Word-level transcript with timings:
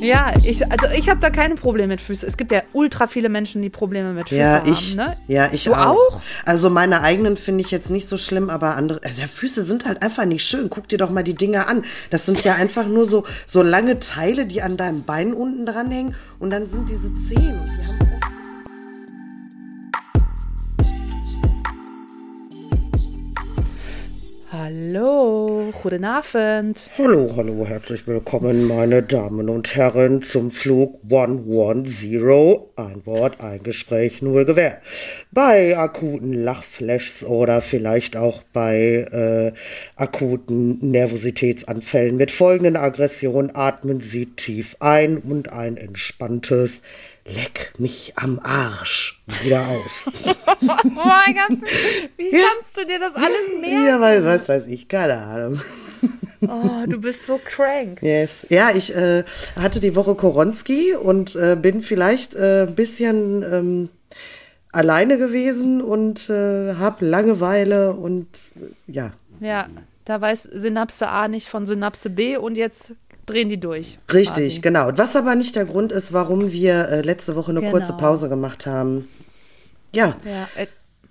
Ja, 0.00 0.32
ich, 0.44 0.70
also 0.70 0.86
ich 0.96 1.08
habe 1.08 1.20
da 1.20 1.30
keine 1.30 1.54
Probleme 1.54 1.88
mit 1.88 2.00
Füßen. 2.00 2.28
Es 2.28 2.36
gibt 2.36 2.52
ja 2.52 2.62
ultra 2.72 3.06
viele 3.06 3.28
Menschen, 3.28 3.62
die 3.62 3.70
Probleme 3.70 4.12
mit 4.12 4.28
Füßen 4.28 4.44
Ja, 4.44 4.60
haben. 4.60 4.72
ich, 4.72 4.94
Ne? 4.94 5.16
ja, 5.26 5.48
ich 5.52 5.64
Du 5.64 5.74
auch? 5.74 6.20
Also 6.44 6.70
meine 6.70 7.02
eigenen 7.02 7.36
finde 7.36 7.62
ich 7.64 7.70
jetzt 7.70 7.90
nicht 7.90 8.08
so 8.08 8.16
schlimm, 8.16 8.50
aber 8.50 8.76
andere, 8.76 9.00
also 9.04 9.20
ja, 9.22 9.26
Füße 9.26 9.62
sind 9.62 9.86
halt 9.86 10.02
einfach 10.02 10.24
nicht 10.24 10.44
schön. 10.44 10.70
Guck 10.70 10.88
dir 10.88 10.98
doch 10.98 11.10
mal 11.10 11.24
die 11.24 11.34
Dinger 11.34 11.68
an. 11.68 11.84
Das 12.10 12.26
sind 12.26 12.44
ja 12.44 12.54
einfach 12.54 12.86
nur 12.86 13.04
so, 13.04 13.24
so 13.46 13.62
lange 13.62 13.98
Teile, 13.98 14.46
die 14.46 14.62
an 14.62 14.76
deinem 14.76 15.02
Bein 15.02 15.34
unten 15.34 15.66
dranhängen 15.66 16.14
und 16.38 16.50
dann 16.50 16.66
sind 16.68 16.88
diese 16.88 17.10
Zehen. 17.26 17.58
Die 18.00 18.07
Hallo, 24.68 25.72
guten 25.82 26.04
Abend. 26.04 26.90
Hallo, 26.98 27.32
hallo, 27.34 27.64
herzlich 27.66 28.06
willkommen, 28.06 28.68
meine 28.68 29.02
Damen 29.02 29.48
und 29.48 29.74
Herren, 29.74 30.20
zum 30.20 30.50
Flug 30.50 31.00
110. 31.04 32.20
Ein 32.76 33.06
Wort, 33.06 33.40
ein 33.40 33.62
Gespräch, 33.62 34.20
nur 34.20 34.44
Gewehr. 34.44 34.82
Bei 35.32 35.78
akuten 35.78 36.34
Lachflashs 36.34 37.22
oder 37.22 37.62
vielleicht 37.62 38.14
auch 38.18 38.42
bei 38.52 39.06
äh, 39.10 39.52
akuten 39.96 40.90
Nervositätsanfällen 40.90 42.18
mit 42.18 42.30
folgenden 42.30 42.76
Aggressionen 42.76 43.56
atmen 43.56 44.02
Sie 44.02 44.26
tief 44.26 44.76
ein 44.80 45.16
und 45.16 45.50
ein 45.50 45.78
entspanntes 45.78 46.82
Leck 47.28 47.74
mich 47.78 48.14
am 48.16 48.40
Arsch 48.42 49.22
wieder 49.42 49.66
aus. 49.68 50.10
Oh 50.24 50.68
mein 50.84 51.34
Gott, 51.34 51.58
wie 52.16 52.30
kannst 52.30 52.76
du 52.76 52.86
dir 52.86 52.98
das 52.98 53.14
alles 53.14 53.52
merken? 53.60 53.86
ja, 53.86 54.00
was, 54.00 54.24
was 54.24 54.48
weiß 54.48 54.66
ich, 54.68 54.88
keine 54.88 55.16
Ahnung. 55.18 55.60
Oh, 56.40 56.86
du 56.86 57.00
bist 57.00 57.26
so 57.26 57.40
crank. 57.44 58.00
Yes. 58.02 58.46
Ja, 58.48 58.70
ich 58.74 58.94
äh, 58.94 59.24
hatte 59.56 59.80
die 59.80 59.94
Woche 59.96 60.14
Koronski 60.14 60.94
und 60.94 61.34
äh, 61.36 61.56
bin 61.60 61.82
vielleicht 61.82 62.34
äh, 62.34 62.66
ein 62.66 62.74
bisschen 62.74 63.42
ähm, 63.42 63.88
alleine 64.72 65.18
gewesen 65.18 65.82
und 65.82 66.30
äh, 66.30 66.74
habe 66.74 67.04
Langeweile 67.04 67.92
und 67.92 68.28
äh, 68.56 68.92
ja, 68.92 69.12
Ja, 69.40 69.66
da 70.04 70.20
weiß 70.20 70.44
Synapse 70.44 71.08
A 71.08 71.28
nicht 71.28 71.48
von 71.48 71.66
Synapse 71.66 72.08
B 72.08 72.36
und 72.36 72.56
jetzt 72.56 72.94
drehen 73.28 73.48
die 73.48 73.60
durch. 73.60 73.98
richtig, 74.12 74.48
quasi. 74.48 74.60
genau. 74.60 74.90
Was 74.96 75.14
aber 75.16 75.34
nicht 75.34 75.54
der 75.56 75.64
Grund 75.64 75.92
ist, 75.92 76.12
warum 76.12 76.52
wir 76.52 76.88
äh, 76.88 77.00
letzte 77.02 77.36
Woche 77.36 77.50
eine 77.50 77.60
Genau. 77.60 77.72
kurze 77.72 77.92
Pause 77.92 78.28
gemacht 78.28 78.66
haben. 78.66 79.08
Ja, 79.94 80.16
Ja, 80.24 80.48
äh, 80.56 80.66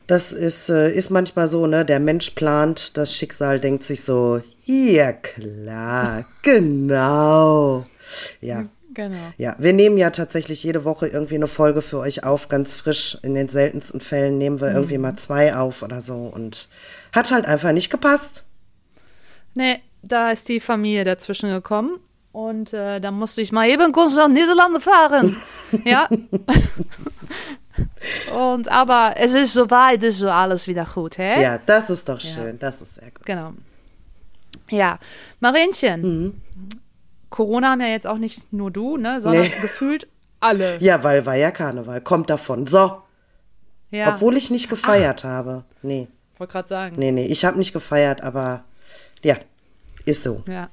das 0.07 0.31
ist, 0.31 0.69
äh, 0.69 0.91
ist 0.91 1.09
manchmal 1.09 1.47
so, 1.49 1.67
ne? 1.67 1.83
Der 1.83 1.99
Mensch 1.99 2.29
plant, 2.31 2.95
das 2.97 3.13
Schicksal 3.13 3.59
denkt 3.59 3.83
sich 3.83 4.03
so, 4.03 4.41
ja 4.65 5.11
klar, 5.13 6.25
genau. 6.43 7.85
Ja. 8.41 8.65
genau. 8.93 9.17
Ja, 9.37 9.55
wir 9.59 9.73
nehmen 9.73 9.97
ja 9.97 10.09
tatsächlich 10.11 10.63
jede 10.63 10.85
Woche 10.85 11.07
irgendwie 11.07 11.35
eine 11.35 11.47
Folge 11.47 11.81
für 11.81 11.99
euch 11.99 12.23
auf, 12.23 12.47
ganz 12.47 12.73
frisch. 12.75 13.17
In 13.21 13.35
den 13.35 13.49
seltensten 13.49 13.99
Fällen 13.99 14.37
nehmen 14.37 14.61
wir 14.61 14.71
irgendwie 14.73 14.97
mal 14.97 15.17
zwei 15.17 15.55
auf 15.55 15.83
oder 15.83 15.99
so 16.01 16.15
und 16.33 16.69
hat 17.11 17.31
halt 17.31 17.45
einfach 17.45 17.71
nicht 17.73 17.89
gepasst. 17.89 18.45
Nee, 19.55 19.79
da 20.03 20.31
ist 20.31 20.47
die 20.47 20.59
Familie 20.59 21.03
dazwischen 21.03 21.49
gekommen 21.49 21.99
und 22.37 22.71
äh, 22.71 22.99
da 23.01 23.09
musste 23.09 23.41
ich 23.41 23.51
mal 23.51 23.67
eben 23.67 23.91
kurz 23.91 24.15
nach 24.15 24.27
Niederlande 24.27 24.79
fahren. 24.79 25.37
ja. 25.85 26.07
und 28.31 28.67
aber 28.67 29.15
es 29.17 29.33
ist 29.33 29.53
soweit, 29.53 30.03
ist 30.03 30.19
so 30.19 30.29
alles 30.29 30.67
wieder 30.67 30.85
gut, 30.85 31.17
hä? 31.17 31.41
Ja, 31.41 31.57
das 31.57 31.89
ist 31.89 32.07
doch 32.07 32.21
schön, 32.21 32.59
das 32.59 32.79
ist 32.83 32.93
sehr 32.93 33.09
gut. 33.09 33.25
Genau. 33.25 33.53
Ja, 34.69 34.99
Marienchen. 35.39 36.01
Mhm. 36.01 36.41
Corona 37.31 37.71
haben 37.71 37.81
ja 37.81 37.87
jetzt 37.87 38.05
auch 38.05 38.19
nicht 38.19 38.53
nur 38.53 38.69
du, 38.69 38.97
ne, 38.97 39.19
sondern 39.19 39.41
Nee. 39.41 39.53
gefühlt 39.59 40.07
alle. 40.39 40.77
Ja, 40.79 41.03
weil 41.03 41.25
war 41.25 41.35
ja 41.35 41.49
Karneval, 41.49 42.01
kommt 42.01 42.29
davon. 42.29 42.67
So, 42.67 43.01
Ja, 43.89 44.13
obwohl 44.13 44.37
ich 44.37 44.51
nicht 44.51 44.69
gefeiert 44.69 45.23
habe. 45.23 45.63
Nee, 45.81 46.07
wollte 46.37 46.53
gerade 46.53 46.69
sagen. 46.69 46.95
nee, 46.99 47.11
nee, 47.11 47.25
ich 47.25 47.45
habe 47.45 47.57
nicht 47.57 47.73
gefeiert, 47.73 48.21
aber 48.21 48.63
ja, 49.23 49.37
ist 50.05 50.21
so. 50.21 50.43
Ja. 50.47 50.69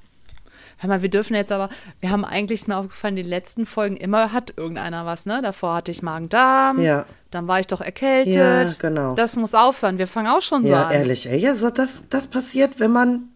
Hör 0.85 0.89
mal, 0.91 1.01
wir 1.03 1.09
dürfen 1.09 1.35
jetzt 1.35 1.51
aber, 1.51 1.71
wir 2.01 2.11
haben 2.11 2.27
eigentlich, 2.27 2.61
ist 2.61 2.69
mir 2.69 2.77
aufgefallen, 2.77 3.17
die 3.17 3.23
letzten 3.23 3.65
Folgen 3.65 3.97
immer 3.97 4.33
hat 4.35 4.53
irgendeiner 4.55 5.07
was, 5.07 5.25
ne? 5.25 5.41
Davor 5.41 5.77
hatte 5.77 5.91
ich 5.91 6.03
Magen-Darm, 6.03 6.79
Ja. 6.79 7.07
dann 7.31 7.49
war 7.49 7.59
ich 7.59 7.67
doch 7.67 7.81
erkältet. 7.81 8.35
Ja, 8.35 8.65
genau. 8.79 9.15
Das 9.15 9.35
muss 9.37 9.55
aufhören, 9.55 9.97
wir 9.97 10.07
fangen 10.07 10.29
auch 10.29 10.43
schon 10.43 10.63
so 10.65 10.69
Ja, 10.69 10.89
an. 10.89 10.93
ehrlich, 10.93 11.27
ey, 11.27 11.39
ja, 11.39 11.55
so, 11.55 11.71
das, 11.71 12.03
das 12.11 12.27
passiert, 12.27 12.81
wenn 12.81 12.91
man 12.93 13.31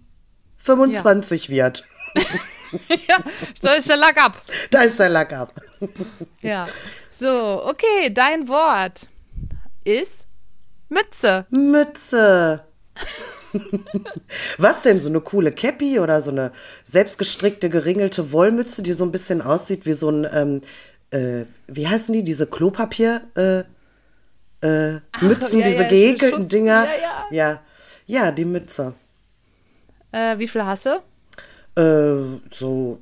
25 0.58 1.48
wird. 1.48 1.84
ja, 3.08 3.16
da 3.62 3.72
ist 3.72 3.88
der 3.88 3.96
Lack 3.96 4.22
ab. 4.22 4.42
Da 4.70 4.82
ist 4.82 4.98
der 5.00 5.08
Lack 5.08 5.32
ab. 5.32 5.54
Ja. 6.42 6.68
So, 7.10 7.64
okay, 7.64 8.10
dein 8.12 8.46
Wort 8.50 9.08
ist 9.84 10.28
Mütze. 10.90 11.46
Mütze. 11.48 12.62
Was 14.58 14.82
denn, 14.82 14.98
so 14.98 15.08
eine 15.08 15.20
coole 15.20 15.52
Cappy 15.52 15.98
oder 16.00 16.20
so 16.20 16.30
eine 16.30 16.52
selbstgestrickte, 16.84 17.70
geringelte 17.70 18.32
Wollmütze, 18.32 18.82
die 18.82 18.92
so 18.92 19.04
ein 19.04 19.12
bisschen 19.12 19.42
aussieht 19.42 19.86
wie 19.86 19.94
so 19.94 20.10
ein, 20.10 20.26
ähm, 20.32 20.60
äh, 21.10 21.44
wie 21.66 21.88
heißen 21.88 22.12
die, 22.12 22.24
diese 22.24 22.46
Klopapier, 22.46 23.22
äh, 23.34 23.64
äh, 24.60 25.00
Mützen, 25.20 25.60
ja, 25.60 25.68
diese 25.68 25.82
ja, 25.82 25.88
gehäkelten 25.88 26.48
Dinger. 26.48 26.84
ja, 26.84 27.26
ja. 27.30 27.60
Ja, 28.06 28.32
die 28.32 28.46
Mütze. 28.46 28.94
Äh, 30.12 30.38
wie 30.38 30.48
viel 30.48 30.64
hast 30.64 30.86
du? 30.86 31.02
Äh, 31.80 32.40
so, 32.50 33.00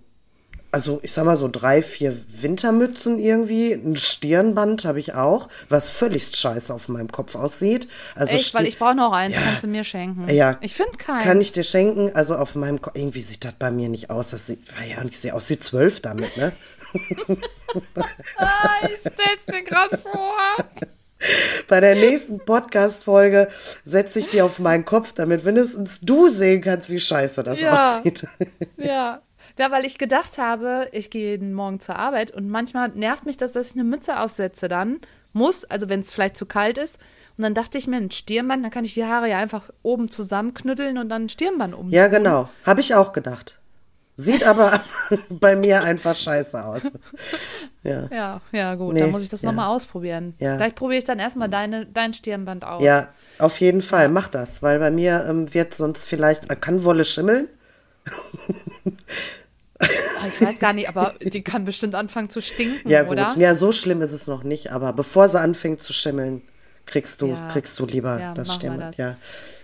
also 0.77 1.01
ich 1.03 1.11
sag 1.13 1.25
mal 1.25 1.39
so 1.39 1.49
drei, 1.49 1.81
vier 1.81 2.15
Wintermützen 2.43 3.19
irgendwie. 3.19 3.73
Ein 3.73 3.97
Stirnband 3.97 4.85
habe 4.85 5.01
ich 5.01 5.15
auch, 5.15 5.49
was 5.71 5.89
völlig 5.89 6.37
scheiße 6.37 6.75
auf 6.75 6.89
meinem 6.89 7.11
Kopf 7.11 7.35
aussieht. 7.35 7.89
Also 8.15 8.35
Echt, 8.35 8.53
weil 8.53 8.67
ich 8.67 8.79
brauche 8.79 8.95
noch 8.95 9.11
eins, 9.13 9.37
Ja. 9.37 9.41
kannst 9.43 9.65
du 9.65 9.69
mir 9.69 9.85
schenken. 9.85 10.29
Ja. 10.29 10.59
Ich 10.61 10.75
finde 10.75 10.99
keinen. 10.99 11.21
Kann 11.23 11.41
ich 11.41 11.53
dir 11.53 11.65
schenken? 11.65 12.11
Also 12.15 12.37
auf 12.37 12.55
meinem 12.57 12.83
Kopf, 12.83 12.95
irgendwie 12.95 13.23
sieht 13.23 13.47
das 13.47 13.55
bei 13.59 13.71
mir 13.71 13.89
nicht 13.89 14.11
aus. 14.11 14.29
Das 14.29 14.49
sieht, 14.49 14.59
ja, 14.87 15.03
ich 15.03 15.19
sehe 15.19 15.33
aus 15.33 15.49
wie 15.49 15.59
zwölf 15.59 16.01
damit, 16.01 16.37
ne? 16.37 16.53
Ah, 18.37 18.79
ich 18.83 19.01
stell's 19.01 19.47
mir 19.51 19.63
gerade 19.63 19.97
vor. 19.99 20.37
Bei 21.69 21.81
der 21.81 21.95
nächsten 21.95 22.39
Podcast-Folge 22.39 23.49
setze 23.87 24.19
ich 24.19 24.29
dir 24.29 24.45
auf 24.45 24.59
meinen 24.59 24.85
Kopf, 24.85 25.15
damit 25.15 25.47
wenigstens 25.47 26.01
du 26.03 26.29
sehen 26.29 26.61
kannst, 26.61 26.91
wie 26.91 27.01
scheiße 27.01 27.43
das 27.43 27.61
Ja. 27.63 27.97
aussieht. 27.99 28.27
Ja. 28.77 29.23
Ja, 29.59 29.71
weil 29.71 29.85
ich 29.85 29.99
gedacht 29.99 30.39
habe, 30.39 30.89
ich 30.93 31.11
gehe 31.11 31.31
jeden 31.31 31.55
Morgen 31.55 31.81
zur 31.81 31.97
Arbeit 31.97 32.31
und 32.31 32.49
manchmal 32.49 32.91
nervt 32.91 33.25
mich 33.25 33.37
das, 33.37 33.53
dass 33.53 33.71
ich 33.71 33.75
eine 33.75 33.85
Mütze 33.85 34.21
aufsetze 34.21 34.69
dann 34.69 35.01
muss, 35.33 35.65
also 35.65 35.89
wenn 35.89 36.01
es 36.01 36.13
vielleicht 36.13 36.37
zu 36.37 36.47
kalt 36.47 36.79
ist. 36.79 36.99
Und 37.37 37.43
dann 37.43 37.55
dachte 37.55 37.77
ich 37.77 37.87
mir, 37.87 37.97
ein 37.97 38.11
Stirnband, 38.11 38.65
dann 38.65 38.71
kann 38.71 38.87
ich 38.87 38.95
die 38.95 39.05
Haare 39.05 39.29
ja 39.29 39.39
einfach 39.39 39.71
oben 39.83 40.11
zusammenknütteln 40.11 40.97
und 40.97 41.11
dann 41.11 41.25
ein 41.25 41.29
Stirnband 41.29 41.75
um. 41.75 41.91
Ja, 41.91 42.09
genau. 42.09 42.49
Habe 42.65 42.81
ich 42.81 42.95
auch 42.95 43.13
gedacht. 43.13 43.61
Sieht 44.19 44.45
aber 44.45 44.81
bei 45.29 45.55
mir 45.55 45.83
einfach 45.83 46.17
scheiße 46.17 46.65
aus. 46.65 46.83
Ja. 47.83 48.09
Ja, 48.11 48.41
ja, 48.51 48.75
gut, 48.75 48.95
Nee, 48.95 49.01
dann 49.01 49.11
muss 49.11 49.23
ich 49.23 49.29
das 49.29 49.43
ja. 49.43 49.51
nochmal 49.51 49.69
ausprobieren. 49.69 50.35
Ja. 50.39 50.57
Vielleicht 50.57 50.77
probiere 50.77 50.99
ich 50.99 51.05
dann 51.05 51.19
erstmal 51.19 51.51
deine, 51.51 51.85
dein 51.85 52.15
Stirnband 52.15 52.65
aus. 52.65 52.83
Ja, 52.83 53.09
auf 53.39 53.61
jeden 53.61 53.83
Fall, 53.83 54.09
mach 54.09 54.29
das, 54.29 54.63
weil 54.63 54.79
bei 54.79 54.91
mir 54.91 55.27
ähm, 55.29 55.53
wird 55.53 55.75
sonst 55.75 56.07
vielleicht, 56.09 56.51
äh, 56.51 56.57
kann 56.57 56.83
Wolle 56.83 57.05
schimmeln? 57.05 57.49
Ah, 59.79 59.87
Ich 60.29 60.41
weiß 60.41 60.59
gar 60.59 60.73
nicht, 60.73 60.89
aber 60.89 61.15
die 61.21 61.43
kann 61.43 61.65
bestimmt 61.65 61.95
anfangen 61.95 62.31
zu 62.31 62.41
stinken, 62.41 62.89
Ja, 62.89 63.03
gut. 63.03 63.13
oder? 63.13 63.35
Ja, 63.37 63.55
so 63.55 63.73
schlimm 63.73 64.01
ist 64.03 64.13
es 64.13 64.27
noch 64.27 64.43
nicht, 64.43 64.73
aber 64.73 64.93
bevor 64.93 65.29
sie 65.29 65.39
anfängt 65.41 65.83
zu 65.83 65.93
schimmeln, 65.93 66.43
kriegst 66.87 67.21
du, 67.21 67.27
Ja. 67.29 67.49
kriegst 67.49 67.79
du 67.79 67.85
lieber 67.87 68.19
Ja, 68.21 68.33
das 68.35 68.59
das. 68.59 68.97
Ja. 68.97 69.17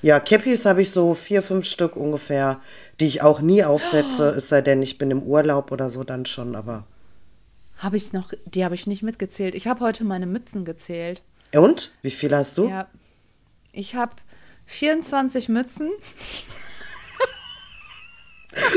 ja, 0.02 0.20
Cappies 0.20 0.64
habe 0.66 0.82
ich 0.82 0.90
so 0.90 1.14
vier, 1.14 1.42
fünf 1.42 1.64
Stück 1.64 1.96
ungefähr, 1.96 2.60
die 3.00 3.06
ich 3.06 3.22
auch 3.22 3.40
nie 3.40 3.64
aufsetze, 3.64 4.28
es 4.36 4.48
sei 4.48 4.60
denn, 4.60 4.82
ich 4.82 4.98
bin 4.98 5.10
im 5.10 5.22
Urlaub 5.22 5.72
oder 5.72 5.88
so, 5.88 6.04
dann 6.04 6.26
schon, 6.26 6.54
aber. 6.56 6.84
Habe 7.78 7.96
ich 7.96 8.12
noch, 8.12 8.32
die 8.44 8.64
habe 8.64 8.74
ich 8.74 8.86
nicht 8.86 9.02
mitgezählt. 9.02 9.54
Ich 9.54 9.66
habe 9.66 9.80
heute 9.80 10.04
meine 10.04 10.26
Mützen 10.26 10.64
gezählt. 10.64 11.22
Und? 11.54 11.92
Wie 12.02 12.10
viele 12.10 12.36
hast 12.36 12.58
du? 12.58 12.68
Ja. 12.68 12.86
Ich 13.72 13.94
habe 13.96 14.12
24 14.66 15.48
Mützen. 15.48 15.90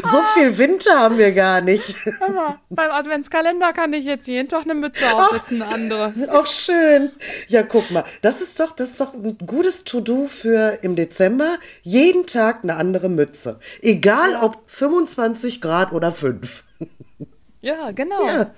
So 0.03 0.21
viel 0.33 0.57
Winter 0.57 1.00
haben 1.00 1.18
wir 1.18 1.31
gar 1.31 1.62
nicht. 1.62 1.95
Aber 2.19 2.59
beim 2.69 2.92
Adventskalender 2.92 3.74
kann 3.74 3.94
ich 3.94 4.06
jetzt 4.06 4.27
jeden 4.27 4.50
Tag 4.50 4.63
eine 4.63 4.75
Mütze 4.75 5.06
aufsetzen, 5.13 5.62
eine 5.62 5.74
andere. 5.74 6.13
Auch 6.31 6.47
schön. 6.47 7.12
Ja, 7.47 7.63
guck 7.63 7.92
mal, 7.92 8.03
das 8.21 8.42
ist 8.42 8.59
doch, 8.59 8.71
das 8.71 8.92
ist 8.92 9.01
doch 9.01 9.13
ein 9.13 9.38
gutes 9.45 9.83
To-Do 9.83 10.27
für 10.27 10.80
im 10.81 10.95
Dezember. 10.95 11.57
Jeden 11.81 12.27
Tag 12.27 12.63
eine 12.63 12.75
andere 12.75 13.09
Mütze. 13.09 13.59
Egal 13.81 14.36
ob 14.36 14.63
25 14.68 15.62
Grad 15.62 15.92
oder 15.92 16.12
5. 16.12 16.63
Ja, 17.62 17.92
genau. 17.92 18.25
Ja. 18.25 18.51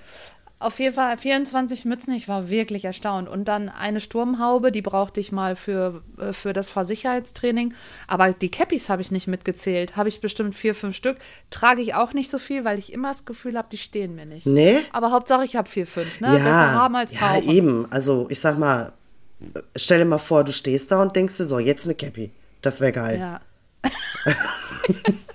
Auf 0.59 0.79
jeden 0.79 0.95
Fall 0.95 1.15
24 1.15 1.85
Mützen, 1.85 2.15
ich 2.15 2.27
war 2.27 2.49
wirklich 2.49 2.83
erstaunt. 2.83 3.29
Und 3.29 3.45
dann 3.47 3.69
eine 3.69 3.99
Sturmhaube, 3.99 4.71
die 4.71 4.81
brauchte 4.81 5.19
ich 5.19 5.31
mal 5.31 5.55
für, 5.55 6.01
äh, 6.19 6.33
für 6.33 6.51
das 6.51 6.71
Fahrsicherheitstraining. 6.71 7.75
Aber 8.07 8.33
die 8.33 8.49
Cappies 8.49 8.89
habe 8.89 9.03
ich 9.03 9.11
nicht 9.11 9.27
mitgezählt. 9.27 9.95
Habe 9.95 10.09
ich 10.09 10.19
bestimmt 10.19 10.55
vier, 10.55 10.73
fünf 10.73 10.95
Stück. 10.95 11.17
Trage 11.51 11.81
ich 11.81 11.93
auch 11.93 12.13
nicht 12.13 12.31
so 12.31 12.39
viel, 12.39 12.65
weil 12.65 12.79
ich 12.79 12.91
immer 12.91 13.09
das 13.09 13.25
Gefühl 13.25 13.55
habe, 13.55 13.67
die 13.71 13.77
stehen 13.77 14.15
mir 14.15 14.25
nicht. 14.25 14.47
Nee? 14.47 14.79
Aber 14.91 15.11
Hauptsache, 15.11 15.45
ich 15.45 15.55
habe 15.55 15.69
vier, 15.69 15.85
fünf. 15.85 16.21
Ne? 16.21 16.27
Ja, 16.29 16.33
Besser 16.37 16.71
haben 16.73 16.95
als 16.95 17.11
ja 17.11 17.19
brauchen. 17.19 17.49
eben. 17.49 17.91
Also 17.91 18.25
ich 18.31 18.39
sag 18.39 18.57
mal, 18.57 18.93
stell 19.75 19.99
dir 19.99 20.05
mal 20.05 20.17
vor, 20.17 20.43
du 20.43 20.51
stehst 20.51 20.91
da 20.91 20.99
und 21.03 21.15
denkst 21.15 21.37
dir 21.37 21.45
so, 21.45 21.59
jetzt 21.59 21.85
eine 21.85 21.93
Cappy. 21.93 22.31
Das 22.63 22.81
wäre 22.81 22.93
geil. 22.93 23.19
Ja. 23.19 23.41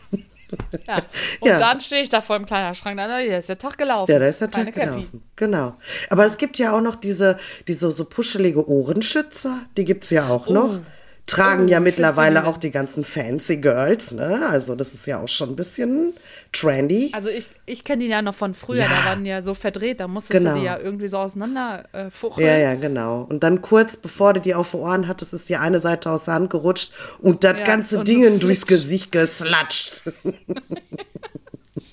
ja. 0.86 0.96
Und 1.40 1.48
Ja. 1.48 1.58
dann 1.58 1.80
stehe 1.80 2.02
ich 2.02 2.08
da 2.08 2.20
vor 2.20 2.36
dem 2.38 2.46
Kleiderschrank. 2.46 2.96
Dann 2.96 3.20
hier 3.22 3.38
ist 3.38 3.48
der 3.48 3.58
Tag 3.58 3.78
gelaufen. 3.78 4.10
Ja, 4.10 4.18
da 4.18 4.26
ist 4.26 4.40
der 4.40 4.50
Tag 4.50 4.72
gelaufen. 4.74 5.22
Genau. 5.36 5.74
Aber 6.10 6.26
es 6.26 6.36
gibt 6.36 6.58
ja 6.58 6.76
auch 6.76 6.80
noch 6.80 6.96
diese, 6.96 7.36
diese 7.68 7.90
so 7.90 8.04
puschelige 8.04 8.68
Ohrenschützer, 8.68 9.60
die 9.76 9.84
gibt 9.84 10.04
es 10.04 10.10
ja 10.10 10.28
auch 10.28 10.48
noch. 10.48 10.78
Tragen 11.26 11.64
Oh, 11.64 11.68
ja 11.68 11.78
sie 11.78 11.84
mittlerweile 11.84 12.46
auch 12.46 12.58
die 12.58 12.70
ganzen 12.72 13.04
fancy 13.04 13.56
Girls, 13.58 14.10
ne? 14.12 14.46
Also 14.50 14.74
das 14.74 14.92
ist 14.92 15.06
ja 15.06 15.18
auch 15.20 15.28
schon 15.28 15.50
ein 15.50 15.56
bisschen 15.56 16.14
trendy. 16.50 17.10
Also 17.14 17.28
ich, 17.28 17.46
ich 17.64 17.84
kenne 17.84 18.02
die 18.04 18.10
ja 18.10 18.20
noch 18.22 18.34
von 18.34 18.54
früher, 18.54 18.80
Ja. 18.82 18.88
da 18.88 19.04
waren 19.10 19.24
die 19.24 19.30
ja 19.30 19.40
so 19.40 19.54
verdreht, 19.54 20.00
da 20.00 20.08
musstest 20.08 20.40
Genau. 20.40 20.54
du 20.54 20.60
die 20.60 20.66
ja 20.66 20.78
irgendwie 20.78 21.06
so 21.08 21.18
auseinander 21.18 21.84
äh. 21.92 22.10
Ja, 22.38 22.56
ja, 22.58 22.74
genau. 22.74 23.22
Und 23.22 23.42
dann 23.44 23.62
kurz 23.62 23.96
bevor 23.96 24.34
du 24.34 24.40
die 24.40 24.54
auf 24.54 24.72
den 24.72 24.80
Ohren 24.80 25.08
hattest, 25.08 25.32
ist 25.32 25.48
die 25.48 25.56
eine 25.56 25.78
Seite 25.78 26.10
aus 26.10 26.24
der 26.24 26.34
Hand 26.34 26.50
gerutscht 26.50 26.92
und 27.20 27.44
das 27.44 27.58
Ja, 27.60 27.64
ganze 27.66 28.02
Ding 28.04 28.38
durchs 28.40 28.66
Gesicht 28.66 29.12
geslatscht. 29.12 30.02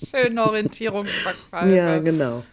Schöne 0.09 0.43
Orientierungsverfall. 0.43 1.71
ja, 1.73 1.99
genau. 1.99 2.43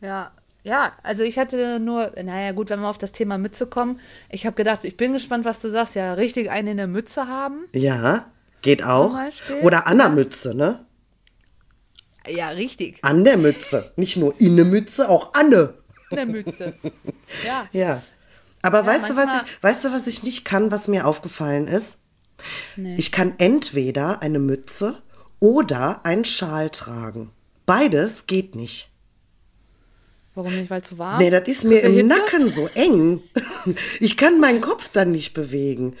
Ja, 0.00 0.32
ja, 0.62 0.92
also 1.02 1.22
ich 1.22 1.38
hatte 1.38 1.80
nur, 1.80 2.12
naja 2.22 2.52
gut, 2.52 2.70
wenn 2.70 2.80
wir 2.80 2.88
auf 2.88 2.98
das 2.98 3.12
Thema 3.12 3.38
Mütze 3.38 3.66
kommen, 3.66 4.00
ich 4.30 4.46
habe 4.46 4.56
gedacht, 4.56 4.84
ich 4.84 4.96
bin 4.96 5.12
gespannt, 5.12 5.44
was 5.44 5.60
du 5.60 5.70
sagst, 5.70 5.94
ja, 5.94 6.14
richtig 6.14 6.50
eine 6.50 6.72
in 6.72 6.76
der 6.76 6.86
Mütze 6.86 7.26
haben. 7.28 7.64
Ja, 7.74 8.26
geht 8.62 8.84
auch. 8.84 9.18
Oder 9.62 9.86
an 9.86 9.98
der 9.98 10.10
Mütze, 10.10 10.54
ne? 10.54 10.84
Ja, 12.28 12.50
richtig, 12.50 12.98
An 13.02 13.24
der 13.24 13.38
Mütze. 13.38 13.92
Nicht 13.96 14.16
nur 14.16 14.38
in 14.40 14.56
der 14.56 14.66
Mütze, 14.66 15.08
auch 15.08 15.32
an 15.34 15.50
der. 15.50 15.74
in 16.10 16.16
der 16.16 16.26
Mütze. 16.26 16.74
Ja, 17.46 17.66
Ja. 17.72 18.02
Aber 18.62 18.84
weißt 18.84 19.10
du, 19.10 19.16
was 19.16 19.42
ich, 19.42 19.62
weißt 19.62 19.84
du, 19.86 19.92
was 19.92 20.06
ich 20.06 20.22
nicht 20.22 20.44
kann, 20.44 20.70
was 20.70 20.86
mir 20.86 21.06
aufgefallen 21.06 21.66
ist? 21.66 21.96
Ich 22.76 23.10
kann 23.10 23.34
entweder 23.38 24.20
eine 24.20 24.38
Mütze 24.38 25.02
oder 25.38 26.04
einen 26.04 26.26
Schal 26.26 26.68
tragen. 26.68 27.30
Beides 27.64 28.26
geht 28.26 28.54
nicht. 28.54 28.89
Warum 30.34 30.54
nicht, 30.56 30.70
weil 30.70 30.82
zu 30.82 30.98
warm? 30.98 31.18
Nee, 31.18 31.30
das 31.30 31.46
ist 31.48 31.64
mir 31.64 31.80
im 31.82 31.92
Hitze? 31.94 32.06
Nacken 32.06 32.50
so 32.50 32.68
eng. 32.74 33.22
Ich 34.00 34.16
kann 34.16 34.40
meinen 34.40 34.60
Kopf 34.60 34.88
dann 34.90 35.12
nicht 35.12 35.34
bewegen. 35.34 35.96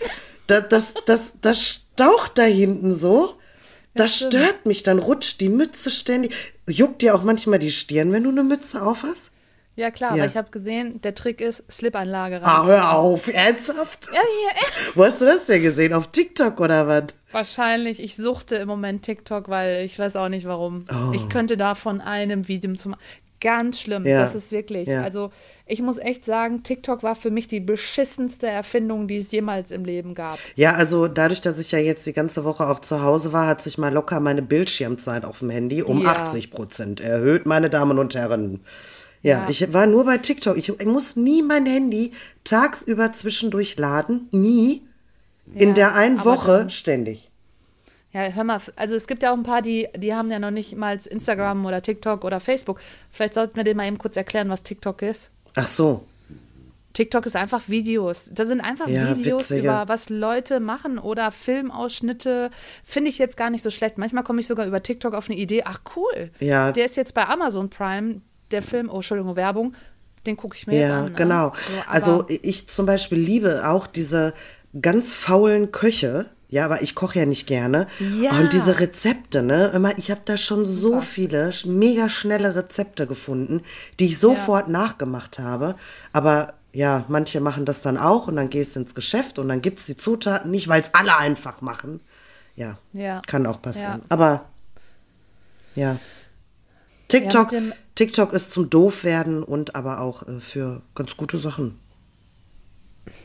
Das, 0.46 0.68
das, 0.68 0.94
das, 1.06 1.32
das 1.40 1.66
staucht 1.94 2.38
da 2.38 2.42
hinten 2.44 2.94
so. 2.94 3.34
Das 3.94 4.16
stört 4.18 4.66
mich. 4.66 4.82
Dann 4.82 4.98
rutscht 4.98 5.40
die 5.40 5.48
Mütze 5.48 5.90
ständig. 5.90 6.34
Juckt 6.68 7.02
dir 7.02 7.14
auch 7.14 7.22
manchmal 7.22 7.58
die 7.58 7.70
Stirn, 7.70 8.12
wenn 8.12 8.24
du 8.24 8.30
eine 8.30 8.42
Mütze 8.44 8.82
auf 8.82 9.02
hast? 9.02 9.32
Ja, 9.76 9.90
klar, 9.90 10.16
Ja. 10.16 10.22
aber 10.24 10.30
ich 10.30 10.36
habe 10.36 10.50
gesehen, 10.50 11.00
der 11.02 11.14
Trick 11.14 11.40
ist 11.40 11.64
Slipanlage 11.70 12.36
rein. 12.36 12.42
Ah, 12.44 12.66
hör 12.66 12.92
auf. 12.96 13.32
Ernsthaft? 13.32 14.06
Ja, 14.12 14.20
hier, 14.20 14.50
äh. 14.90 14.92
Wo 14.96 15.04
hast 15.04 15.20
du 15.20 15.24
das 15.26 15.46
denn 15.46 15.62
gesehen? 15.62 15.94
Auf 15.94 16.08
TikTok 16.08 16.60
oder 16.60 16.86
was? 16.86 17.04
Wahrscheinlich, 17.32 18.00
ich 18.00 18.16
suchte 18.16 18.56
im 18.56 18.68
Moment 18.68 19.02
TikTok, 19.04 19.48
weil 19.48 19.84
ich 19.84 19.98
weiß 19.98 20.16
auch 20.16 20.28
nicht 20.28 20.44
warum. 20.46 20.84
Ich 21.14 21.28
könnte 21.28 21.56
da 21.56 21.74
von 21.74 22.00
einem 22.00 22.48
Video 22.48 22.74
zum 22.74 22.96
ganz 23.40 23.80
schlimm. 23.80 24.06
Ja. 24.06 24.20
Das 24.20 24.34
ist 24.34 24.52
wirklich. 24.52 24.88
Ja. 24.88 25.02
Also 25.02 25.30
ich 25.66 25.80
muss 25.82 25.98
echt 25.98 26.24
sagen, 26.24 26.62
TikTok 26.62 27.02
war 27.02 27.14
für 27.14 27.30
mich 27.30 27.46
die 27.48 27.60
beschissenste 27.60 28.48
Erfindung, 28.48 29.08
die 29.08 29.16
es 29.16 29.30
jemals 29.32 29.70
im 29.70 29.84
Leben 29.84 30.14
gab. 30.14 30.38
Ja, 30.56 30.74
also 30.74 31.08
dadurch, 31.08 31.40
dass 31.40 31.58
ich 31.58 31.72
ja 31.72 31.78
jetzt 31.78 32.04
die 32.06 32.12
ganze 32.12 32.44
Woche 32.44 32.68
auch 32.68 32.80
zu 32.80 33.02
Hause 33.02 33.32
war, 33.32 33.46
hat 33.46 33.62
sich 33.62 33.78
mal 33.78 33.92
locker 33.92 34.20
meine 34.20 34.42
Bildschirmzeit 34.42 35.24
auf 35.24 35.38
dem 35.40 35.50
Handy 35.50 35.82
um 35.82 36.02
Ja. 36.02 36.12
80 36.12 36.50
Prozent 36.50 37.00
erhöht, 37.00 37.46
meine 37.46 37.70
Damen 37.70 37.98
und 37.98 38.14
Herren. 38.14 38.60
Ja, 39.22 39.42
Ja. 39.42 39.46
ich 39.48 39.72
war 39.72 39.86
nur 39.86 40.04
bei 40.04 40.18
TikTok. 40.18 40.56
Ich, 40.56 40.68
ich 40.70 40.86
muss 40.86 41.14
nie 41.16 41.42
mein 41.42 41.66
Handy 41.66 42.12
tagsüber 42.44 43.12
zwischendurch 43.12 43.76
laden. 43.78 44.28
Nie. 44.32 44.82
In 45.54 45.68
Ja, 45.70 45.74
der 45.74 45.94
einen 45.94 46.24
Woche 46.24 46.58
dann- 46.58 46.70
ständig. 46.70 47.29
Ja, 48.12 48.22
hör 48.22 48.42
mal, 48.44 48.60
also 48.76 48.96
es 48.96 49.06
gibt 49.06 49.22
ja 49.22 49.30
auch 49.32 49.36
ein 49.36 49.44
paar, 49.44 49.62
die, 49.62 49.88
die 49.96 50.14
haben 50.14 50.30
ja 50.32 50.38
noch 50.40 50.50
nicht 50.50 50.76
mal 50.76 50.98
Instagram 51.08 51.64
oder 51.64 51.80
TikTok 51.80 52.24
oder 52.24 52.40
Facebook. 52.40 52.80
Vielleicht 53.12 53.34
sollten 53.34 53.54
wir 53.56 53.62
denen 53.64 53.76
mal 53.76 53.86
eben 53.86 53.98
kurz 53.98 54.16
erklären, 54.16 54.48
was 54.48 54.64
TikTok 54.64 55.02
ist. 55.02 55.30
Ach 55.54 55.66
so. 55.68 56.04
TikTok 56.92 57.24
ist 57.24 57.36
einfach 57.36 57.68
Videos. 57.68 58.28
Das 58.32 58.48
sind 58.48 58.60
einfach 58.60 58.88
Ja, 58.88 59.16
Videos 59.16 59.42
witzige. 59.42 59.60
über 59.68 59.86
was 59.86 60.08
Leute 60.10 60.58
machen 60.58 60.98
oder 60.98 61.30
Filmausschnitte. 61.30 62.50
Finde 62.84 63.10
ich 63.10 63.18
jetzt 63.18 63.36
gar 63.36 63.48
nicht 63.50 63.62
so 63.62 63.70
schlecht. 63.70 63.96
Manchmal 63.96 64.24
komme 64.24 64.40
ich 64.40 64.48
sogar 64.48 64.66
über 64.66 64.82
TikTok 64.82 65.14
auf 65.14 65.28
eine 65.30 65.38
Idee. 65.38 65.62
Ach 65.64 65.80
cool. 65.96 66.30
Ja. 66.40 66.72
Der 66.72 66.84
ist 66.84 66.96
jetzt 66.96 67.14
bei 67.14 67.26
Amazon 67.28 67.70
Prime, 67.70 68.20
der 68.50 68.62
Film, 68.62 68.90
oh 68.90 68.96
Entschuldigung, 68.96 69.36
Werbung. 69.36 69.74
Den 70.26 70.36
gucke 70.36 70.56
ich 70.56 70.66
mir 70.66 70.74
jetzt 70.80 70.88
Ja, 70.90 70.98
an. 71.04 71.04
Ne? 71.06 71.12
genau. 71.12 71.52
So, 71.54 71.80
aber- 71.82 71.92
also 71.92 72.24
ich 72.28 72.68
zum 72.68 72.86
Beispiel 72.86 73.18
liebe 73.18 73.68
auch 73.68 73.86
diese 73.86 74.34
ganz 74.82 75.12
faulen 75.14 75.70
Köche. 75.70 76.26
Ja, 76.50 76.64
aber 76.64 76.82
ich 76.82 76.94
koche 76.96 77.20
ja 77.20 77.26
nicht 77.26 77.46
gerne. 77.46 77.86
Ja. 78.20 78.32
Und 78.32 78.52
diese 78.52 78.80
Rezepte, 78.80 79.40
ne? 79.42 79.68
Immer, 79.68 79.96
ich 79.98 80.10
habe 80.10 80.22
da 80.24 80.36
schon 80.36 80.66
so 80.66 81.00
viele 81.00 81.50
sch- 81.50 81.68
mega 81.68 82.08
schnelle 82.08 82.56
Rezepte 82.56 83.06
gefunden, 83.06 83.62
die 84.00 84.06
ich 84.06 84.18
sofort 84.18 84.68
nachgemacht 84.68 85.38
habe. 85.38 85.76
Aber 86.12 86.54
ja, 86.72 87.04
manche 87.08 87.40
machen 87.40 87.64
das 87.66 87.82
dann 87.82 87.96
auch 87.96 88.26
und 88.26 88.34
dann 88.36 88.50
gehst 88.50 88.74
du 88.74 88.80
ins 88.80 88.94
Geschäft 88.96 89.38
und 89.38 89.48
dann 89.48 89.62
gibt 89.62 89.78
es 89.78 89.86
die 89.86 89.96
Zutaten 89.96 90.50
nicht, 90.50 90.66
weil 90.68 90.80
es 90.82 90.92
alle 90.92 91.16
einfach 91.16 91.60
machen. 91.60 92.00
Ja, 92.56 92.78
Ja. 92.92 93.22
kann 93.26 93.46
auch 93.46 93.62
passieren. 93.62 94.00
Ja. 94.00 94.06
Aber 94.08 94.44
ja. 95.76 95.98
TikTok, 97.08 97.52
Ja, 97.52 97.60
TikTok 97.94 98.32
ist 98.32 98.50
zum 98.52 98.70
Doofwerden 98.70 99.42
und 99.42 99.74
aber 99.74 100.00
auch 100.00 100.26
äh, 100.26 100.40
für 100.40 100.82
ganz 100.94 101.16
gute 101.16 101.38
Sachen. 101.38 101.78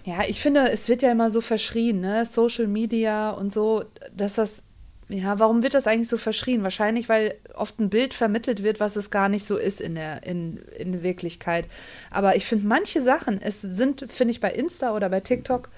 Ja, 0.03 0.23
ich 0.27 0.41
finde, 0.41 0.69
es 0.71 0.87
wird 0.89 1.01
ja 1.01 1.11
immer 1.11 1.29
so 1.31 1.41
verschrien, 1.41 1.99
ne? 1.99 2.25
Social 2.25 2.67
Media 2.67 3.31
und 3.31 3.53
so, 3.53 3.85
dass 4.15 4.33
das, 4.35 4.63
ja, 5.09 5.37
warum 5.39 5.63
wird 5.63 5.73
das 5.73 5.87
eigentlich 5.87 6.09
so 6.09 6.17
verschrien? 6.17 6.63
Wahrscheinlich, 6.63 7.09
weil 7.09 7.35
oft 7.55 7.79
ein 7.79 7.89
Bild 7.89 8.13
vermittelt 8.13 8.63
wird, 8.63 8.79
was 8.79 8.95
es 8.95 9.11
gar 9.11 9.29
nicht 9.29 9.45
so 9.45 9.57
ist 9.57 9.81
in 9.81 9.95
der, 9.95 10.23
in, 10.23 10.59
in 10.77 11.03
Wirklichkeit. 11.03 11.65
Aber 12.09 12.35
ich 12.35 12.45
finde 12.45 12.67
manche 12.67 13.01
Sachen, 13.01 13.41
es 13.41 13.61
sind, 13.61 14.05
finde 14.11 14.31
ich, 14.31 14.39
bei 14.39 14.51
Insta 14.51 14.95
oder 14.95 15.09
bei 15.09 15.19
TikTok, 15.19 15.69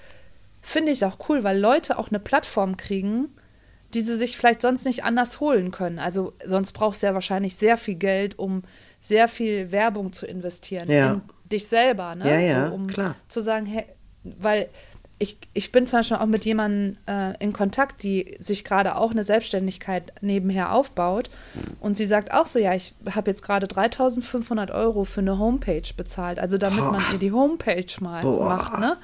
finde 0.62 0.92
ich 0.92 1.04
auch 1.04 1.18
cool, 1.28 1.44
weil 1.44 1.58
Leute 1.58 1.98
auch 1.98 2.08
eine 2.08 2.20
Plattform 2.20 2.76
kriegen, 2.76 3.28
die 3.94 4.02
sie 4.02 4.16
sich 4.16 4.36
vielleicht 4.36 4.60
sonst 4.60 4.84
nicht 4.84 5.04
anders 5.04 5.40
holen 5.40 5.70
können. 5.70 5.98
Also 5.98 6.34
sonst 6.44 6.72
brauchst 6.72 7.02
du 7.02 7.06
ja 7.06 7.14
wahrscheinlich 7.14 7.56
sehr 7.56 7.78
viel 7.78 7.94
Geld, 7.94 8.38
um 8.38 8.62
sehr 9.00 9.28
viel 9.28 9.72
Werbung 9.72 10.12
zu 10.12 10.26
investieren 10.26 10.90
Ja. 10.90 11.12
in 11.14 11.22
dich 11.50 11.66
selber, 11.66 12.14
ne? 12.14 12.28
Ja, 12.28 12.38
ja, 12.38 12.68
so, 12.68 12.74
um 12.74 12.86
klar. 12.86 13.14
zu 13.28 13.40
sagen, 13.40 13.66
hey, 13.66 13.84
weil 14.22 14.68
ich, 15.20 15.36
ich 15.52 15.72
bin 15.72 15.86
zum 15.86 15.98
Beispiel 15.98 16.16
auch 16.18 16.26
mit 16.26 16.44
jemandem 16.44 16.96
äh, 17.06 17.36
in 17.42 17.52
Kontakt, 17.52 18.04
die 18.04 18.36
sich 18.38 18.64
gerade 18.64 18.94
auch 18.96 19.10
eine 19.10 19.24
Selbstständigkeit 19.24 20.12
nebenher 20.20 20.72
aufbaut. 20.72 21.28
Und 21.80 21.96
sie 21.96 22.06
sagt 22.06 22.32
auch 22.32 22.46
so, 22.46 22.60
ja, 22.60 22.74
ich 22.74 22.94
habe 23.10 23.30
jetzt 23.30 23.42
gerade 23.42 23.66
3500 23.66 24.70
Euro 24.70 25.04
für 25.04 25.20
eine 25.20 25.38
Homepage 25.38 25.82
bezahlt. 25.96 26.38
Also 26.38 26.56
damit 26.56 26.84
man 26.84 27.02
ihr 27.12 27.18
die 27.18 27.32
Homepage 27.32 27.86
mal 28.00 28.22
Boah. 28.22 28.48
macht, 28.48 28.78
ne? 28.78 28.96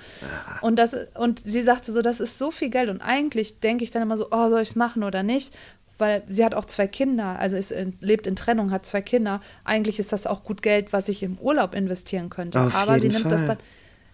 Und, 0.60 0.76
das, 0.76 0.96
und 1.14 1.42
sie 1.44 1.62
sagte 1.62 1.90
so, 1.90 2.00
das 2.00 2.20
ist 2.20 2.38
so 2.38 2.52
viel 2.52 2.70
Geld. 2.70 2.90
Und 2.90 3.00
eigentlich 3.00 3.58
denke 3.58 3.82
ich 3.82 3.90
dann 3.90 4.02
immer 4.02 4.16
so, 4.16 4.28
oh, 4.30 4.48
soll 4.50 4.62
ich 4.62 4.70
es 4.70 4.76
machen 4.76 5.02
oder 5.02 5.24
nicht? 5.24 5.52
Weil 5.98 6.22
sie 6.28 6.44
hat 6.44 6.54
auch 6.54 6.64
zwei 6.64 6.86
Kinder, 6.88 7.38
also 7.38 7.56
ist 7.56 7.70
in, 7.70 7.94
lebt 8.00 8.26
in 8.26 8.34
Trennung, 8.34 8.72
hat 8.72 8.84
zwei 8.84 9.00
Kinder. 9.00 9.40
Eigentlich 9.64 9.98
ist 10.00 10.12
das 10.12 10.26
auch 10.26 10.42
gut 10.42 10.60
Geld, 10.60 10.92
was 10.92 11.08
ich 11.08 11.22
im 11.22 11.38
Urlaub 11.38 11.74
investieren 11.74 12.30
könnte. 12.30 12.60
Auf 12.60 12.74
Aber 12.74 12.98
sie 12.98 13.08
nimmt 13.08 13.26
das 13.30 13.40
Fall. 13.42 13.46
dann. 13.48 13.58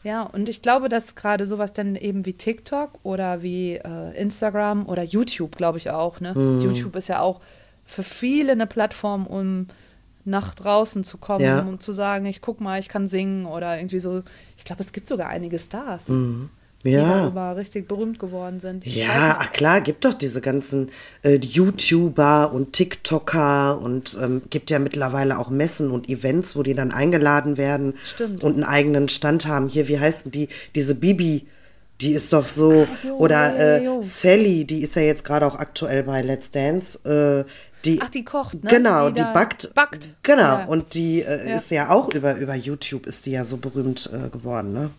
Ja, 0.03 0.23
und 0.23 0.49
ich 0.49 0.63
glaube, 0.63 0.89
dass 0.89 1.15
gerade 1.15 1.45
sowas 1.47 1.73
dann 1.73 1.95
eben 1.97 2.25
wie 2.27 2.33
TikTok 2.35 2.91
oder 3.03 3.43
wie 3.43 3.75
äh, 3.77 4.15
Instagram 4.19 4.87
oder 4.89 5.03
YouTube, 5.03 5.57
glaube 5.57 5.79
ich 5.79 5.91
auch, 5.91 6.21
ne? 6.21 6.33
Mhm. 6.35 6.61
YouTube 6.63 6.97
ist 6.97 7.09
ja 7.09 7.21
auch 7.21 7.41
für 7.85 8.03
viele 8.03 8.53
eine 8.53 8.67
Plattform, 8.67 9.27
um 9.27 9.67
nach 10.25 10.55
draußen 10.55 11.03
zu 11.05 11.17
kommen, 11.19 11.45
Ja. 11.45 11.61
um 11.61 11.81
zu 11.81 11.93
sagen, 11.93 12.27
ich 12.27 12.41
guck 12.43 12.61
mal, 12.61 12.79
ich 12.79 12.89
kann 12.89 13.09
singen 13.09 13.47
oder 13.47 13.79
irgendwie 13.79 13.99
so. 14.01 14.23
Ich 14.59 14.65
glaube, 14.65 14.83
es 14.83 14.93
gibt 14.93 15.09
sogar 15.09 15.29
einige 15.29 15.59
Stars, 15.59 16.09
Mhm. 16.09 16.51
Ja. 16.83 17.21
darüber 17.25 17.57
richtig 17.57 17.87
berühmt 17.89 18.19
geworden 18.19 18.59
sind. 18.59 18.87
Ich 18.87 18.97
Ja, 18.97 19.37
ach 19.39 19.53
klar, 19.53 19.81
gibt 19.83 20.05
doch 20.07 20.15
diese 20.15 20.41
ganzen 20.41 20.91
äh, 21.23 21.35
YouTuber 21.37 22.53
und 22.53 22.73
TikToker 22.73 23.79
und 23.81 24.17
ähm, 24.23 24.43
gibt 24.51 24.71
ja 24.71 24.79
mittlerweile 24.79 25.39
auch 25.39 25.51
Messen 25.51 25.91
und 25.91 26.09
Events, 26.09 26.57
wo 26.57 26.63
die 26.63 26.73
dann 26.75 26.91
eingeladen 26.93 27.57
werden 27.57 27.95
Stimmt. 28.03 28.43
und 28.43 28.55
einen 28.55 28.65
eigenen 28.65 29.09
Stand 29.09 29.47
haben. 29.47 29.69
Hier, 29.69 29.89
wie 29.89 29.99
heißt 29.99 30.27
denn 30.27 30.33
die? 30.33 30.49
Diese 30.75 30.95
Bibi, 30.95 31.47
die 32.01 32.13
ist 32.13 32.33
doch 32.33 32.47
so. 32.47 32.87
jo, 33.05 33.17
oder 33.19 33.57
äh, 33.59 33.85
jo, 33.85 33.95
jo. 33.97 34.03
Sally, 34.03 34.65
die 34.65 34.81
ist 34.83 34.97
ja 34.97 35.03
jetzt 35.03 35.25
gerade 35.25 35.47
auch 35.47 35.57
aktuell 35.57 36.03
bei 36.05 36.23
Let's 36.23 36.51
Dance. 36.51 36.99
Äh, 37.47 37.51
Die, 37.85 37.99
Ach, 38.03 38.11
die 38.11 38.25
kocht, 38.25 38.63
ne? 38.63 38.69
Genau, 38.71 39.09
die, 39.09 39.23
da 39.23 39.33
backt. 39.33 39.73
Backt. 39.75 40.15
Genau, 40.23 40.43
Ja. 40.43 40.65
und 40.67 40.93
die 40.95 41.23
äh, 41.23 41.49
Ja. 41.49 41.57
ist 41.57 41.71
ja 41.71 41.89
auch 41.91 42.13
über, 42.15 42.37
über 42.37 42.55
YouTube, 42.55 43.07
ist 43.07 43.25
die 43.25 43.31
ja 43.33 43.43
so 43.45 43.57
berühmt 43.57 44.11
äh, 44.13 44.29
geworden, 44.29 44.73
ne? 44.75 44.91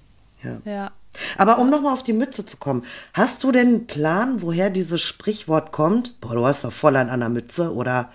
Ja. 0.44 0.62
Ja. 0.66 0.92
Aber 1.38 1.60
um 1.60 1.70
nochmal 1.70 1.94
auf 1.94 2.04
die 2.04 2.14
Mütze 2.14 2.46
zu 2.46 2.58
kommen, 2.58 2.86
hast 3.14 3.44
du 3.44 3.52
denn 3.52 3.68
einen 3.68 3.88
Plan, 3.88 4.42
woher 4.42 4.70
dieses 4.70 5.02
Sprichwort 5.02 5.72
kommt? 5.72 6.20
Boah, 6.22 6.36
du 6.36 6.46
hast 6.46 6.64
doch 6.64 6.72
voll 6.72 6.96
an 6.96 7.10
einer 7.10 7.30
Mütze 7.30 7.74
oder 7.74 8.12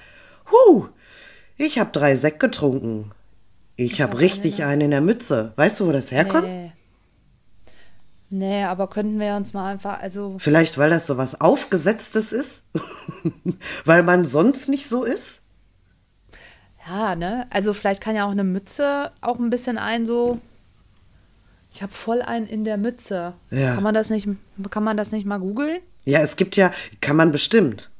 Huh, 0.50 0.86
ich 1.56 1.78
habe 1.78 1.90
drei 1.92 2.14
Sekt 2.16 2.40
getrunken. 2.40 3.12
Ich, 3.76 4.00
habe 4.00 4.12
hab 4.12 4.20
richtig 4.20 4.62
eine- 4.62 4.72
einen 4.72 4.80
in 4.82 4.90
der 4.92 5.00
Mütze. 5.02 5.52
Weißt 5.56 5.80
du, 5.80 5.86
wo 5.86 5.92
das 5.92 6.10
herkommt? 6.10 6.44
Nee. 6.48 6.72
Nee, 8.28 8.64
aber 8.64 8.88
könnten 8.88 9.20
wir 9.20 9.36
uns 9.36 9.52
mal 9.52 9.70
einfach, 9.70 10.00
also, 10.00 10.34
Vielleicht, 10.38 10.78
weil 10.78 10.90
das 10.90 11.06
so 11.06 11.16
was 11.16 11.40
Aufgesetztes 11.40 12.32
ist? 12.32 12.64
weil 13.84 14.02
man 14.02 14.24
sonst 14.24 14.68
nicht 14.68 14.88
so 14.88 15.04
ist? 15.04 15.40
ja, 16.88 17.14
ne? 17.16 17.46
Also 17.50 17.72
vielleicht 17.72 18.00
kann 18.00 18.14
ja 18.14 18.26
auch 18.26 18.30
eine 18.30 18.44
Mütze 18.44 19.10
auch 19.20 19.38
ein 19.40 19.50
bisschen 19.50 19.76
ein 19.78 20.06
so. 20.06 20.40
Ich 21.76 21.82
habe 21.82 21.92
voll 21.92 22.22
einen 22.22 22.46
in 22.46 22.64
der 22.64 22.78
Mütze. 22.78 23.34
Ja. 23.50 23.74
Kann 23.74 23.82
man 23.82 23.92
das 23.92 24.08
nicht, 24.08 24.26
kann 24.70 24.82
man 24.82 24.96
das 24.96 25.12
nicht 25.12 25.26
mal 25.26 25.36
googeln? 25.36 25.76
Ja, 26.04 26.20
es 26.20 26.36
gibt 26.36 26.56
ja, 26.56 26.70
kann 27.02 27.16
man 27.16 27.32
bestimmt. 27.32 27.90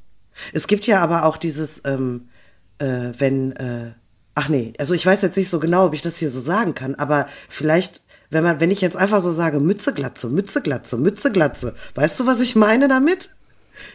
Es 0.54 0.66
gibt 0.66 0.86
ja 0.86 1.00
aber 1.02 1.26
auch 1.26 1.36
dieses, 1.36 1.82
ähm, 1.84 2.30
äh, 2.78 3.12
wenn, 3.18 3.52
äh, 3.52 3.92
ach 4.34 4.48
nee, 4.48 4.72
also 4.78 4.94
ich 4.94 5.04
weiß 5.04 5.20
jetzt 5.20 5.36
nicht 5.36 5.50
so 5.50 5.60
genau, 5.60 5.84
ob 5.84 5.92
ich 5.92 6.00
das 6.00 6.16
hier 6.16 6.30
so 6.30 6.40
sagen 6.40 6.74
kann, 6.74 6.94
aber 6.94 7.26
vielleicht, 7.50 8.00
wenn 8.30 8.42
man, 8.42 8.60
wenn 8.60 8.70
ich 8.70 8.80
jetzt 8.80 8.96
einfach 8.96 9.20
so 9.20 9.30
sage, 9.30 9.60
Mütze, 9.60 9.92
Glatze, 9.92 10.30
Mütze, 10.30 10.62
Glatze, 10.62 10.96
Mütze, 10.96 11.30
Glatze, 11.30 11.74
weißt 11.96 12.18
du, 12.18 12.26
was 12.26 12.40
ich 12.40 12.56
meine 12.56 12.88
damit? 12.88 13.28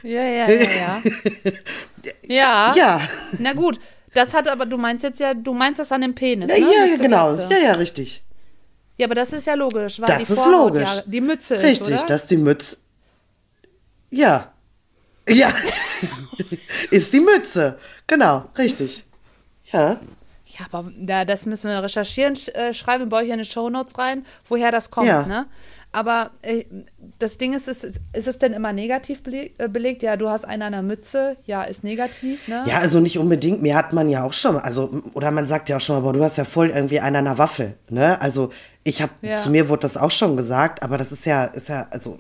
Ja, 0.04 0.22
ja, 0.22 0.48
ja, 0.48 0.62
ja. 0.62 1.02
ja. 2.28 2.76
Ja. 2.76 3.02
Na 3.40 3.54
gut, 3.54 3.80
das 4.14 4.36
hat 4.36 4.48
aber, 4.48 4.68
du 4.68 4.78
meinst 4.78 5.04
jetzt 5.04 5.20
ja, 5.20 5.34
du 5.34 5.56
meinst 5.56 5.80
das 5.80 5.92
an 5.92 6.02
dem 6.02 6.14
Penis, 6.14 6.52
Ja, 6.52 6.64
ne? 6.68 6.72
ja, 6.72 6.86
Mütze, 6.86 7.02
genau. 7.02 7.34
Glatze. 7.34 7.56
Ja, 7.56 7.60
ja, 7.70 7.74
richtig. 7.74 8.24
Ja, 9.01 9.08
aber 9.08 9.15
das 9.15 9.34
ist 9.34 9.48
ja 9.48 9.55
logisch, 9.55 10.00
weil 10.00 10.05
Das 10.05 10.25
die 10.25 10.34
ist 10.34 10.39
Vorhaut 10.43 10.75
logisch. 10.75 10.96
Ja, 10.98 11.03
die 11.08 11.22
Mütze 11.22 11.55
ist, 11.55 11.63
Richtig, 11.63 12.01
dass 12.03 12.27
die 12.27 12.38
Mütze. 12.38 12.77
Ja. 14.12 14.51
Ja. 15.27 15.51
ist 16.91 17.12
die 17.12 17.20
Mütze. 17.20 17.79
Genau, 18.05 18.46
richtig. 18.55 19.03
Ja. 19.72 20.00
Ja, 20.46 20.65
aber 20.72 20.91
ja, 21.08 21.25
das 21.25 21.48
müssen 21.48 21.70
wir 21.72 21.81
recherchieren, 21.81 22.36
sch 22.36 22.50
äh, 22.50 22.74
schreiben 22.74 23.10
bei 23.10 23.24
euch 23.24 23.29
in 23.29 23.39
die 23.39 23.46
Shownotes 23.46 23.98
rein, 23.98 24.24
woher 24.48 24.70
das 24.72 24.91
kommt, 24.91 25.08
Ja. 25.08 25.25
ne? 25.25 25.48
Aber 25.93 26.29
äh, 26.43 26.65
das 27.17 27.38
Ding 27.39 27.53
ist, 27.53 27.67
ist, 27.67 27.84
ist 27.84 28.27
es 28.27 28.38
denn 28.38 28.53
immer 28.53 28.72
negativ 28.72 29.24
beleg 29.24 29.55
äh, 29.58 29.67
belegt? 29.67 30.03
Ja, 30.03 30.15
du 30.15 30.29
hast 30.29 30.46
einen 30.46 30.62
an 30.62 30.74
der 30.74 30.81
Mütze, 30.84 31.38
ja, 31.46 31.63
ist 31.63 31.84
negativ, 31.84 32.48
ne? 32.48 32.63
Ja, 32.67 32.77
also 32.79 33.00
nicht 33.00 33.17
unbedingt. 33.17 33.62
Mir 33.63 33.75
hat 33.75 33.93
man 33.93 34.10
ja 34.10 34.24
auch 34.24 34.34
schon, 34.34 34.58
also, 34.58 34.91
oder 35.15 35.31
man 35.31 35.48
sagt 35.48 35.70
ja 35.70 35.77
auch 35.77 35.81
schon 35.81 35.96
mal, 35.96 36.01
boah, 36.01 36.13
du 36.13 36.24
hast 36.24 36.38
ja 36.38 36.46
voll 36.46 36.70
irgendwie 36.70 37.00
einen 37.00 37.15
an 37.15 37.25
der 37.25 37.38
Waffel, 37.39 37.77
ne? 37.89 38.22
Also, 38.22 38.51
ich 38.84 39.02
habe, 39.02 39.12
Ja. 39.22 39.38
zu 39.38 39.50
mir 39.50 39.70
wurde 39.70 39.82
das 39.82 39.98
auch 39.98 40.12
schon 40.12 40.36
gesagt, 40.38 40.84
aber 40.84 40.98
das 40.98 41.12
ist 41.12 41.26
ja, 41.26 41.46
ist 41.46 41.70
ja, 41.70 41.88
also, 41.92 42.20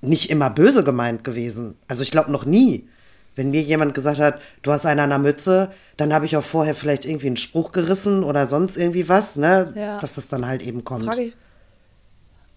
nicht 0.00 0.30
immer 0.30 0.50
böse 0.50 0.84
gemeint 0.84 1.24
gewesen. 1.24 1.76
Also, 1.88 2.02
ich 2.02 2.10
glaube 2.10 2.30
noch 2.30 2.44
nie. 2.44 2.88
Wenn 3.34 3.50
mir 3.50 3.60
jemand 3.60 3.92
gesagt 3.92 4.18
hat, 4.18 4.40
du 4.62 4.72
hast 4.72 4.86
einen 4.86 5.00
an 5.00 5.10
der 5.10 5.18
Mütze, 5.18 5.70
dann 5.98 6.14
habe 6.14 6.24
ich 6.24 6.36
auch 6.36 6.42
vorher 6.42 6.74
vielleicht 6.74 7.04
irgendwie 7.04 7.26
einen 7.26 7.36
Spruch 7.36 7.70
gerissen 7.72 8.24
oder 8.24 8.46
sonst 8.46 8.76
irgendwie 8.78 9.08
was, 9.08 9.36
ne? 9.36 9.72
Ja. 9.76 9.98
Dass 10.00 10.16
es 10.16 10.28
dann 10.28 10.46
halt 10.46 10.62
eben 10.62 10.84
kommt. 10.84 11.04
Frage 11.04 11.22
ich, 11.22 11.34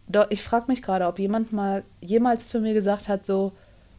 doch, 0.08 0.28
ich 0.30 0.42
frage 0.42 0.66
mich 0.68 0.82
gerade, 0.82 1.06
ob 1.06 1.20
jemand 1.20 1.54
mal 1.54 1.84
jemals 2.02 2.48
zu 2.48 2.60
mir 2.62 2.74
gesagt 2.74 3.08
hat, 3.10 3.26
so, 3.26 3.52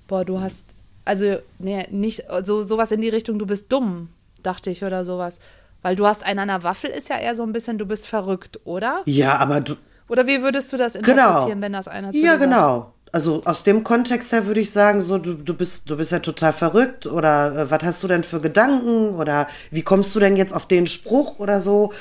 boah, 0.09 0.25
du 0.25 0.41
hast, 0.41 0.67
also, 1.05 1.37
nee, 1.59 1.87
nicht, 1.91 2.25
so, 2.45 2.67
sowas 2.67 2.93
in 2.93 3.01
die 3.01 3.11
Richtung, 3.11 3.39
du 3.39 3.47
bist 3.47 3.71
dumm, 3.71 4.09
dachte 4.43 4.71
ich, 4.71 4.83
oder 4.83 5.05
sowas. 5.05 5.39
Weil 5.83 5.97
du 5.97 6.07
hast 6.07 6.23
einen 6.25 6.41
an 6.41 6.49
der 6.49 6.63
Waffel, 6.63 6.91
ist 6.91 7.09
ja 7.09 7.19
eher 7.19 7.35
so 7.35 7.43
ein 7.43 7.53
bisschen, 7.53 7.79
du 7.79 7.87
bist 7.87 8.07
verrückt, 8.07 8.61
oder? 8.65 9.03
Ja, 9.07 9.37
aber 9.37 9.61
du, 9.61 9.77
Oder 10.09 10.27
wie 10.27 10.43
würdest 10.43 10.73
du 10.73 10.77
das 10.77 10.93
Genau. 10.95 11.09
interpretieren, 11.09 11.63
wenn 11.63 11.73
das 11.73 11.89
einer 11.89 12.13
zu 12.13 12.19
Ja, 12.19 12.37
genau. 12.37 12.95
Also 13.13 13.43
aus 13.45 13.65
dem 13.65 13.83
Kontext 13.83 14.31
her 14.31 14.47
würde 14.47 14.61
ich 14.61 14.71
sagen, 14.71 15.03
so 15.03 15.19
du, 15.19 15.35
du 15.35 15.55
bist 15.55 15.91
du 15.91 15.97
bist 15.97 16.13
ja 16.13 16.21
total 16.21 16.53
verrückt 16.53 17.07
oder 17.07 17.57
äh, 17.57 17.71
was 17.71 17.83
hast 17.83 18.03
du 18.05 18.09
denn 18.09 18.23
für 18.23 18.41
Gedanken 18.41 19.15
oder 19.17 19.49
wie 19.73 19.83
kommst 19.83 20.15
du 20.15 20.21
denn 20.21 20.37
jetzt 20.37 20.55
auf 20.55 20.67
den 20.67 20.87
Spruch 20.87 21.39
oder 21.41 21.61
so? 21.61 21.93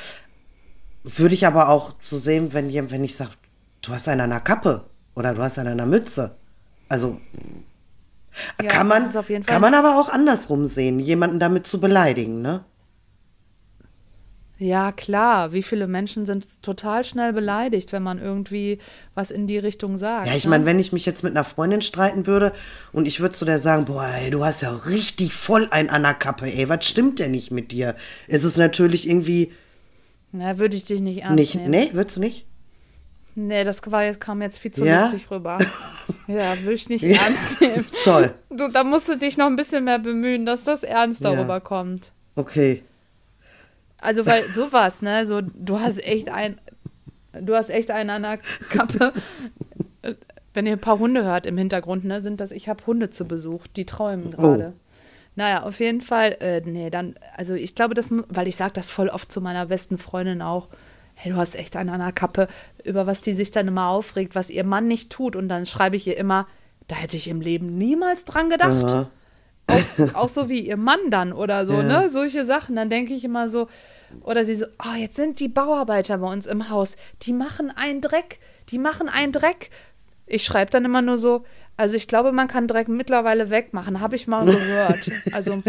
Würde 1.03 1.33
ich 1.33 1.47
aber 1.47 1.69
auch 1.69 1.93
so 2.01 2.17
sehen, 2.17 2.53
wenn 2.53 2.71
wenn 2.91 3.03
ich 3.03 3.15
sage, 3.15 3.31
du 3.81 3.91
hast 3.93 4.07
einen 4.07 4.21
an 4.21 4.29
der 4.31 4.39
Kappe 4.41 4.85
oder 5.15 5.33
du 5.33 5.41
hast 5.41 5.57
einen 5.57 5.69
an 5.69 5.77
der 5.77 5.87
Mütze. 5.87 6.35
Also 6.89 7.17
Ja, 8.61 8.67
kann 8.69 8.87
man 8.87 9.03
ist 9.03 9.15
auf 9.17 9.29
jeden 9.29 9.45
kann 9.45 9.61
man 9.61 9.73
aber 9.73 9.99
auch 9.99 10.09
andersrum 10.09 10.65
sehen, 10.65 10.99
jemanden 10.99 11.39
damit 11.39 11.65
zu 11.67 11.79
beleidigen, 11.79 12.41
ne? 12.41 12.65
Ja, 14.61 14.91
klar. 14.91 15.53
Wie 15.53 15.63
viele 15.63 15.87
Menschen 15.87 16.25
sind 16.25 16.61
total 16.61 17.05
schnell 17.05 17.31
beleidigt, 17.31 17.93
wenn 17.93 18.03
man 18.03 18.19
irgendwie 18.19 18.79
was 19.15 19.31
in 19.31 19.47
die 19.47 19.57
Richtung 19.57 19.95
sagt. 19.95 20.27
Ja, 20.27 20.35
ich 20.35 20.43
ne? 20.43 20.49
meine, 20.49 20.65
wenn 20.65 20.79
ich 20.79 20.91
mich 20.91 21.05
jetzt 21.05 21.23
mit 21.23 21.31
einer 21.31 21.45
Freundin 21.45 21.81
streiten 21.81 22.27
würde 22.27 22.51
und 22.91 23.07
ich 23.07 23.21
würde 23.21 23.33
zu 23.35 23.45
der 23.45 23.57
sagen, 23.57 23.85
boah, 23.85 24.05
ey, 24.21 24.29
du 24.31 24.43
hast 24.43 24.61
ja 24.61 24.71
richtig 24.73 25.33
voll 25.33 25.69
ein 25.71 25.89
an 25.89 26.03
der 26.03 26.13
Kappe, 26.13 26.45
ey, 26.45 26.67
was 26.67 26.85
stimmt 26.85 27.19
denn 27.19 27.31
nicht 27.31 27.51
mit 27.51 27.71
dir? 27.71 27.95
Ist 28.27 28.43
es 28.43 28.57
natürlich 28.57 29.07
irgendwie 29.07 29.53
Na, 30.33 30.59
würde 30.59 30.75
ich 30.75 30.83
dich 30.83 30.99
nicht 30.99 31.21
ernst 31.21 31.35
nicht, 31.37 31.55
nehmen. 31.55 31.71
nee, 31.71 31.89
würdest 31.93 32.17
du 32.17 32.21
nicht? 32.21 32.45
Nee, 33.35 33.63
das 33.63 33.79
war 33.89 34.13
kam 34.15 34.41
jetzt 34.41 34.59
viel 34.59 34.71
zu 34.71 34.83
Ja? 34.83 35.03
lustig 35.05 35.31
rüber. 35.31 35.57
Ja, 36.27 36.59
würde 36.61 36.73
ich 36.73 36.89
nicht 36.89 37.03
ernst 37.03 37.61
nehmen. 37.61 37.85
Toll. 38.03 38.33
Du, 38.49 38.67
da 38.67 38.83
musst 38.83 39.07
du 39.09 39.15
dich 39.17 39.37
noch 39.37 39.45
ein 39.47 39.55
bisschen 39.55 39.83
mehr 39.83 39.97
bemühen, 39.99 40.45
dass 40.45 40.63
das 40.63 40.83
ernst 40.83 41.21
Ja. 41.21 41.33
darüber 41.33 41.59
kommt. 41.59 42.11
Okay. 42.35 42.83
Also, 44.01 44.25
weil 44.25 44.43
sowas, 44.43 45.01
ne, 45.01 45.25
so, 45.25 45.41
du 45.41 45.79
hast 45.79 46.01
echt 46.03 46.29
ein, 46.29 46.59
du 47.33 47.55
hast 47.55 47.69
echt 47.69 47.91
einen 47.91 48.09
an 48.09 48.23
der 48.23 48.37
Kappe. 48.69 49.13
Wenn 50.53 50.65
ihr 50.65 50.73
ein 50.73 50.79
paar 50.79 50.99
Hunde 50.99 51.23
hört 51.23 51.45
im 51.45 51.57
Hintergrund, 51.57 52.05
ne, 52.05 52.21
sind 52.21 52.39
das, 52.41 52.51
ich 52.51 52.69
habe 52.69 52.85
Hunde 52.87 53.09
zu 53.09 53.25
Besuch, 53.25 53.67
die 53.67 53.85
träumen 53.85 54.31
gerade. 54.31 54.73
Naja, 55.35 55.63
auf 55.63 55.79
jeden 55.79 56.01
Fall, 56.01 56.37
äh, 56.41 56.61
nee, 56.65 56.89
dann, 56.89 57.15
also 57.37 57.53
ich 57.53 57.75
glaube, 57.75 57.93
das, 57.93 58.09
weil 58.11 58.47
ich 58.47 58.55
sage 58.55 58.73
das 58.73 58.89
voll 58.89 59.09
oft 59.09 59.31
zu 59.31 59.41
meiner 59.41 59.67
besten 59.67 59.97
Freundin 59.97 60.41
auch, 60.41 60.67
hey, 61.13 61.31
du 61.31 61.37
hast 61.37 61.55
echt 61.55 61.75
einen 61.75 61.89
an 61.89 61.99
der 61.99 62.11
Kappe, 62.11 62.47
über 62.83 63.05
was 63.05 63.21
die 63.21 63.33
sich 63.33 63.51
dann 63.51 63.67
immer 63.67 63.87
aufregt, 63.87 64.35
was 64.35 64.49
ihr 64.49 64.63
Mann 64.63 64.87
nicht 64.87 65.09
tut. 65.11 65.35
Und 65.35 65.49
dann 65.49 65.65
schreibe 65.65 65.95
ich 65.95 66.07
ihr 66.07 66.17
immer, 66.17 66.47
da 66.87 66.95
hätte 66.95 67.17
ich 67.17 67.27
im 67.27 67.41
Leben 67.41 67.77
niemals 67.77 68.25
dran 68.25 68.49
gedacht 68.49 68.85
Aha. 68.85 69.09
Auch, 69.69 70.13
auch 70.15 70.29
so 70.29 70.49
wie 70.49 70.59
ihr 70.59 70.77
Mann 70.77 71.09
dann 71.09 71.33
oder 71.33 71.65
so, 71.65 71.73
Ja. 71.73 71.83
ne? 71.83 72.09
Solche 72.09 72.45
Sachen. 72.45 72.75
Dann 72.75 72.89
denke 72.89 73.13
ich 73.13 73.23
immer 73.23 73.49
so, 73.49 73.67
oder 74.21 74.43
sie 74.43 74.55
so, 74.55 74.65
oh, 74.83 74.95
jetzt 74.97 75.15
sind 75.15 75.39
die 75.39 75.47
Bauarbeiter 75.47 76.17
bei 76.17 76.27
uns 76.31 76.45
im 76.47 76.69
Haus, 76.69 76.97
die 77.21 77.33
machen 77.33 77.71
einen 77.75 78.01
Dreck, 78.01 78.39
die 78.69 78.79
machen 78.79 79.07
einen 79.09 79.31
Dreck. 79.31 79.69
Ich 80.25 80.45
schreibe 80.45 80.71
dann 80.71 80.85
immer 80.85 81.01
nur 81.01 81.17
so, 81.17 81.43
also 81.77 81.95
ich 81.95 82.07
glaube, 82.07 82.31
man 82.31 82.47
kann 82.47 82.67
Dreck 82.67 82.87
mittlerweile 82.87 83.49
wegmachen, 83.49 83.99
habe 83.99 84.15
ich 84.15 84.27
mal 84.27 84.45
gehört. 84.45 85.09
Also 85.31 85.63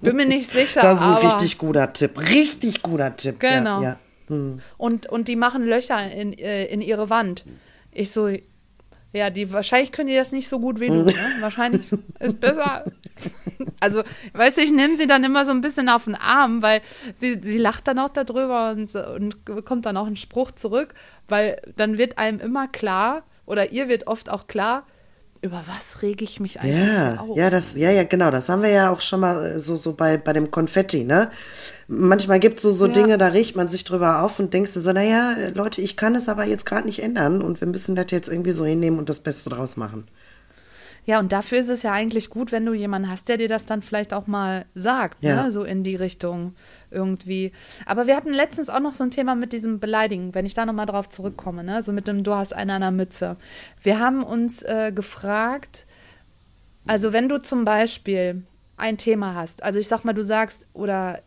bin 0.00 0.16
mir 0.16 0.26
nicht 0.26 0.50
sicher. 0.52 0.80
Das 0.82 0.96
ist 0.96 1.02
ein 1.02 1.14
aber 1.14 1.26
richtig 1.26 1.58
guter 1.58 1.92
Tipp. 1.92 2.18
Richtig 2.30 2.82
guter 2.82 3.16
Tipp. 3.16 3.40
Genau. 3.40 3.82
Ja, 3.82 3.88
ja. 3.88 3.96
Hm. 4.28 4.60
und, 4.76 5.06
und 5.08 5.28
die 5.28 5.36
machen 5.36 5.64
Löcher 5.64 6.10
in, 6.10 6.32
äh, 6.32 6.64
in 6.66 6.80
ihre 6.80 7.10
Wand. 7.10 7.44
Ich 7.92 8.10
so, 8.10 8.28
ja, 9.12 9.30
die 9.30 9.52
wahrscheinlich 9.52 9.92
können 9.92 10.08
die 10.08 10.14
das 10.14 10.32
nicht 10.32 10.48
so 10.48 10.58
gut 10.58 10.80
wie 10.80 10.88
du. 10.88 11.04
Ne? 11.04 11.14
Wahrscheinlich 11.40 11.82
ist 12.20 12.40
besser. 12.40 12.84
Also, 13.80 14.02
weißt 14.34 14.58
du, 14.58 14.62
ich 14.62 14.72
nehme 14.72 14.96
sie 14.96 15.06
dann 15.06 15.24
immer 15.24 15.44
so 15.44 15.52
ein 15.52 15.60
bisschen 15.60 15.88
auf 15.88 16.04
den 16.04 16.14
Arm, 16.14 16.62
weil 16.62 16.82
sie, 17.14 17.40
sie 17.42 17.58
lacht 17.58 17.88
dann 17.88 17.98
auch 17.98 18.10
darüber 18.10 18.70
und, 18.70 18.94
und 18.94 19.44
bekommt 19.44 19.86
dann 19.86 19.96
auch 19.96 20.06
einen 20.06 20.16
Spruch 20.16 20.50
zurück, 20.50 20.94
weil 21.28 21.60
dann 21.76 21.98
wird 21.98 22.18
einem 22.18 22.40
immer 22.40 22.68
klar, 22.68 23.22
oder 23.46 23.72
ihr 23.72 23.88
wird 23.88 24.06
oft 24.06 24.30
auch 24.30 24.46
klar, 24.46 24.86
über 25.46 25.62
was 25.66 26.02
rege 26.02 26.24
ich 26.24 26.40
mich 26.40 26.60
eigentlich 26.60 26.76
Ja, 26.76 27.16
auf. 27.20 27.36
ja, 27.38 27.48
das, 27.50 27.74
ja, 27.76 27.90
ja, 27.90 28.04
genau. 28.04 28.30
Das 28.30 28.48
haben 28.48 28.62
wir 28.62 28.70
ja 28.70 28.90
auch 28.90 29.00
schon 29.00 29.20
mal 29.20 29.46
äh, 29.46 29.58
so, 29.58 29.76
so 29.76 29.92
bei, 29.94 30.16
bei 30.18 30.32
dem 30.32 30.50
Konfetti, 30.50 31.04
ne? 31.04 31.30
Manchmal 31.88 32.40
gibt 32.40 32.56
es 32.56 32.62
so, 32.62 32.72
so 32.72 32.86
Ja. 32.86 32.92
Dinge, 32.92 33.16
da 33.18 33.28
regt 33.28 33.56
man 33.56 33.68
sich 33.68 33.84
drüber 33.84 34.22
auf 34.22 34.38
und 34.40 34.52
denkst 34.52 34.74
du 34.74 34.80
so, 34.80 34.92
naja, 34.92 35.34
Leute, 35.54 35.80
ich 35.80 35.96
kann 35.96 36.14
es 36.14 36.28
aber 36.28 36.44
jetzt 36.44 36.66
gerade 36.66 36.86
nicht 36.86 37.02
ändern 37.02 37.42
und 37.42 37.60
wir 37.60 37.68
müssen 37.68 37.94
das 37.96 38.06
jetzt 38.10 38.28
irgendwie 38.28 38.52
so 38.52 38.64
hinnehmen 38.64 38.98
und 38.98 39.08
das 39.08 39.20
Beste 39.20 39.50
draus 39.50 39.76
machen. 39.76 40.06
Ja, 41.06 41.20
und 41.20 41.30
dafür 41.32 41.58
ist 41.58 41.68
es 41.68 41.82
ja 41.82 41.92
eigentlich 41.92 42.30
gut, 42.30 42.50
wenn 42.52 42.66
du 42.66 42.74
jemanden 42.74 43.08
hast, 43.08 43.28
der 43.28 43.36
dir 43.36 43.48
das 43.48 43.64
dann 43.64 43.80
vielleicht 43.80 44.12
auch 44.12 44.26
mal 44.26 44.66
sagt, 44.74 45.22
Ja. 45.22 45.44
ne? 45.44 45.50
so 45.52 45.62
in 45.62 45.84
die 45.84 45.94
Richtung 45.96 46.54
irgendwie. 46.90 47.52
Aber 47.86 48.06
wir 48.08 48.16
hatten 48.16 48.32
letztens 48.32 48.68
auch 48.68 48.80
noch 48.80 48.94
so 48.94 49.04
ein 49.04 49.12
Thema 49.12 49.36
mit 49.36 49.52
diesem 49.52 49.78
Beleidigen, 49.78 50.34
wenn 50.34 50.44
ich 50.46 50.54
da 50.54 50.66
nochmal 50.66 50.86
drauf 50.86 51.08
zurückkomme, 51.08 51.62
ne? 51.62 51.82
so 51.84 51.92
mit 51.92 52.08
dem 52.08 52.24
Du 52.24 52.34
hast 52.34 52.52
einen 52.52 52.70
an 52.70 52.80
der 52.80 52.90
Mütze. 52.90 53.36
Wir 53.82 54.00
haben 54.00 54.24
uns 54.24 54.62
äh, 54.64 54.90
gefragt, 54.92 55.86
also 56.88 57.12
wenn 57.12 57.28
du 57.28 57.38
zum 57.38 57.64
Beispiel 57.64 58.42
ein 58.76 58.98
Thema 58.98 59.34
hast, 59.34 59.62
also 59.62 59.78
ich 59.78 59.88
sag 59.88 60.04
mal, 60.04 60.12
du 60.12 60.22
sagst, 60.24 60.66
oder 60.74 61.20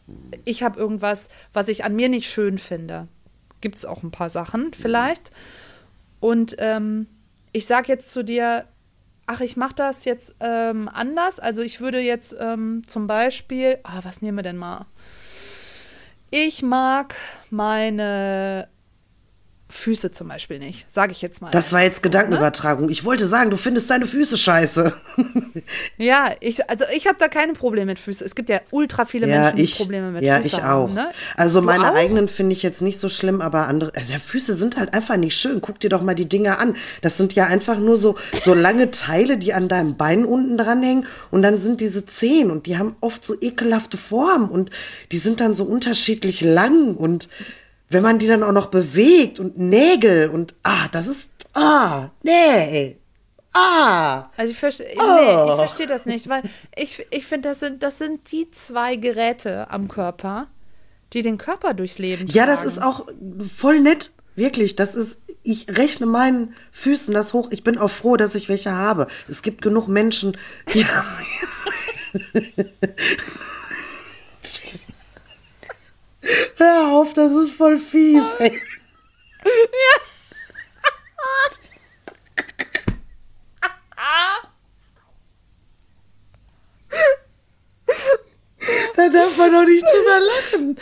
ich 0.46 0.62
habe 0.62 0.78
irgendwas, 0.80 1.30
was 1.54 1.70
ich 1.70 1.84
an 1.86 1.96
mir 1.96 2.10
nicht 2.10 2.30
schön 2.30 2.58
finde, 2.58 3.08
gibt 3.62 3.78
es 3.78 3.86
auch 3.86 4.04
ein 4.04 4.12
paar 4.12 4.30
Sachen 4.30 4.74
vielleicht. 4.74 5.32
Und 6.20 6.58
ähm, 6.60 7.08
ich 7.54 7.66
sag 7.66 7.88
jetzt 7.88 8.12
zu 8.12 8.24
dir, 8.24 8.66
ach, 9.30 9.42
ich 9.42 9.56
mache 9.58 9.76
das 9.76 10.06
jetzt 10.06 10.36
ähm, 10.40 10.90
anders. 10.92 11.40
Also 11.40 11.62
ich 11.62 11.82
würde 11.82 12.00
jetzt 12.00 12.36
ähm, 12.40 12.82
zum 12.88 13.06
Beispiel, 13.06 13.78
ah, 13.84 14.00
was 14.02 14.24
nehmen 14.24 14.40
wir 14.40 14.44
denn 14.44 14.58
mal? 14.58 14.88
Ich 16.32 16.64
mag 16.64 17.16
meine 17.52 18.68
Füße 19.72 20.12
zum 20.12 20.28
Beispiel 20.28 20.58
nicht, 20.58 20.92
sage 20.92 21.12
ich 21.12 21.22
jetzt 21.22 21.42
mal. 21.44 21.52
Das 21.52 21.72
war 21.74 21.84
jetzt 21.84 22.02
Gedankenübertragung. 22.02 22.90
Ich 22.90 23.06
wollte 23.06 23.28
sagen, 23.28 23.52
du 23.52 23.58
findest 23.58 23.90
deine 23.90 24.06
Füße 24.08 24.38
scheiße. 24.38 24.94
Ja, 25.98 26.32
ich, 26.40 26.68
also 26.70 26.86
ich 26.96 27.08
habe 27.08 27.18
da 27.20 27.28
keine 27.28 27.54
Probleme 27.54 27.88
mit 27.88 28.00
Füßen. 28.00 28.26
Es 28.26 28.34
gibt 28.36 28.50
ja 28.50 28.62
ultra 28.72 29.06
viele 29.06 29.28
Ja, 29.28 29.42
Menschen, 29.42 29.58
die 29.58 29.64
ich, 29.64 29.76
Probleme 29.78 30.12
mit 30.12 30.24
ja, 30.24 30.38
Füßen 30.38 30.48
ich 30.48 30.64
auch. 30.64 30.88
haben. 30.88 30.94
Ne? 30.94 31.10
Also 31.36 31.60
Du 31.60 31.66
meine 31.66 31.92
auch? 31.92 31.96
eigenen 31.96 32.28
finde 32.28 32.54
ich 32.54 32.64
jetzt 32.64 32.82
nicht 32.82 33.00
so 33.00 33.10
schlimm, 33.10 33.42
aber 33.42 33.68
andere, 33.68 33.94
also 33.96 34.14
ja, 34.14 34.20
Füße 34.20 34.54
sind 34.56 34.78
halt 34.78 34.94
einfach 34.94 35.18
nicht 35.18 35.36
schön. 35.38 35.62
Guck 35.62 35.80
dir 35.80 35.90
doch 35.90 36.02
mal 36.02 36.16
die 36.16 36.28
Dinger 36.28 36.60
an. 36.60 36.76
Das 37.02 37.18
sind 37.18 37.34
ja 37.34 37.46
einfach 37.48 37.78
nur 37.78 37.98
so, 37.98 38.16
so 38.44 38.54
lange 38.54 38.92
Teile, 38.92 39.38
die 39.38 39.54
an 39.54 39.68
deinem 39.68 39.98
Bein 39.98 40.26
unten 40.26 40.58
dranhängen 40.58 41.06
und 41.32 41.42
dann 41.42 41.60
sind 41.60 41.82
diese 41.82 42.06
Zehen 42.06 42.50
und 42.50 42.66
die 42.66 42.78
haben 42.78 42.96
oft 43.02 43.24
so 43.26 43.36
ekelhafte 43.40 43.98
Formen 43.98 44.50
und 44.50 44.72
die 45.12 45.18
sind 45.18 45.42
dann 45.42 45.54
so 45.56 45.66
unterschiedlich 45.66 46.42
lang 46.42 46.96
und 46.96 47.28
wenn 47.90 48.04
man 48.04 48.20
die 48.20 48.28
dann 48.28 48.44
auch 48.44 48.52
noch 48.52 48.68
bewegt 48.68 49.40
und 49.40 49.58
Nägel 49.58 50.30
und 50.30 50.56
ah, 50.64 50.88
das 50.92 51.08
ist, 51.08 51.32
ah, 51.54 52.10
nee, 52.24 52.98
ah. 53.54 54.30
Also 54.38 54.52
ich 54.52 54.58
verstehe 54.60 54.88
nee, 54.88 55.02
Oh. 55.02 55.48
ich 55.50 55.56
versteh 55.56 55.86
das 55.88 56.06
nicht, 56.06 56.30
weil 56.30 56.44
ich, 56.76 57.06
ich 57.10 57.26
finde, 57.26 57.50
das 57.50 57.60
sind, 57.60 57.82
das 57.84 57.98
sind 57.98 58.32
die 58.32 58.52
zwei 58.52 58.96
Geräte 58.96 59.70
am 59.72 59.88
Körper, 59.88 60.48
die 61.14 61.24
den 61.24 61.38
Körper 61.38 61.74
durchs 61.74 61.98
Leben 61.98 62.28
Ja, 62.28 62.46
das 62.46 62.64
ist 62.64 62.82
auch 62.82 63.08
voll 63.56 63.80
nett. 63.80 64.12
Wirklich, 64.36 64.76
das 64.76 64.96
ist, 64.96 65.20
ich 65.44 65.68
rechne 65.70 66.06
meinen 66.06 66.54
Füßen 66.72 67.14
das 67.14 67.34
hoch. 67.34 67.50
Ich 67.52 67.64
bin 67.64 67.78
auch 67.78 67.90
froh, 67.90 68.16
dass 68.16 68.36
ich 68.36 68.48
welche 68.50 68.72
habe. 68.72 69.08
Es 69.28 69.42
gibt 69.42 69.62
genug 69.62 69.88
Menschen, 69.88 70.38
die 70.74 70.86
haben. 70.86 71.08
Hör 76.58 76.88
auf, 76.94 77.14
das 77.14 77.32
ist 77.34 77.52
voll 77.52 77.78
fies. 77.78 78.24
Ey. 78.40 78.60
Da 88.96 89.08
darf 89.08 89.38
man 89.38 89.52
doch 89.52 89.66
nicht 89.66 89.84
drüber 89.84 90.20
lachen. 90.20 90.78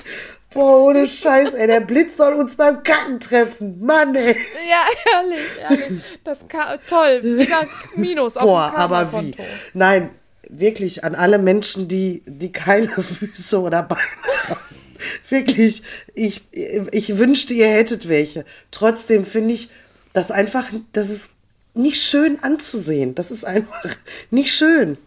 Boah, 0.53 0.85
ohne 0.85 1.07
Scheiß, 1.07 1.53
ey. 1.53 1.67
Der 1.67 1.81
Blitz 1.81 2.17
soll 2.17 2.33
uns 2.33 2.55
beim 2.55 2.81
Kacken 2.81 3.19
treffen. 3.19 3.79
Mann, 3.79 4.15
ey. 4.15 4.35
Ja, 4.67 4.85
ehrlich, 5.13 5.41
ehrlich. 5.59 6.01
Das 6.23 6.39
toll. 6.87 7.21
Wieder 7.21 7.67
Minus 7.95 8.37
auf 8.37 8.43
Boah, 8.43 8.71
dem 8.71 8.77
aber 8.77 9.21
wie? 9.21 9.35
Nein, 9.73 10.09
wirklich 10.49 11.03
an 11.03 11.15
alle 11.15 11.37
Menschen, 11.37 11.87
die, 11.87 12.23
die 12.25 12.51
keine 12.51 12.87
Füße 12.89 13.61
oder 13.61 13.83
Beine 13.83 14.01
haben. 14.49 14.66
Wirklich, 15.29 15.83
ich, 16.13 16.41
ich 16.51 17.17
wünschte, 17.17 17.53
ihr 17.53 17.67
hättet 17.67 18.07
welche. 18.07 18.45
Trotzdem 18.71 19.25
finde 19.25 19.53
ich 19.53 19.69
das 20.13 20.31
einfach, 20.31 20.69
das 20.93 21.09
ist 21.09 21.31
nicht 21.73 22.01
schön 22.01 22.41
anzusehen. 22.43 23.13
Das 23.15 23.29
ist 23.31 23.45
einfach 23.45 23.95
nicht 24.31 24.53
schön. 24.53 24.97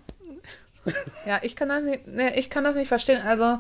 Ja, 1.27 1.41
ich 1.43 1.57
kann 1.57 1.69
das 1.69 1.83
nicht, 1.83 2.07
nee, 2.07 2.33
ich 2.37 2.49
kann 2.51 2.65
das 2.65 2.75
nicht 2.75 2.89
verstehen. 2.89 3.21
Also, 3.23 3.59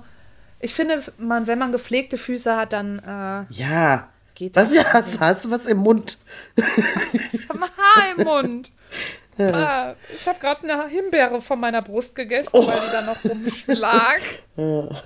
ich 0.61 0.75
finde, 0.75 1.03
man, 1.19 1.47
wenn 1.47 1.59
man 1.59 1.73
gepflegte 1.73 2.17
Füße 2.19 2.57
hat, 2.57 2.73
dann 2.73 2.99
äh, 3.01 3.53
Ja. 3.53 4.09
Geht 4.35 4.57
was 4.57 4.69
das 4.69 4.77
ja, 4.77 4.93
hast, 4.93 5.21
hast 5.21 5.45
du 5.45 5.51
was 5.51 5.67
im 5.67 5.79
Mund? 5.79 6.19
ich 6.57 7.49
hab 7.49 7.57
ein 7.57 7.63
Haar 7.63 8.15
im 8.17 8.25
Mund. 8.25 8.71
Äh, 9.39 9.93
ich 10.15 10.27
habe 10.27 10.39
gerade 10.41 10.63
eine 10.71 10.89
Himbeere 10.89 11.41
von 11.43 11.61
meiner 11.61 11.83
Brust 11.83 12.15
gegessen, 12.15 12.51
Oh. 12.55 12.67
weil 12.67 12.79
die 12.79 12.93
da 12.93 13.03
noch 13.03 13.25
rumschlag. 13.25 14.21
Ja, 14.57 15.03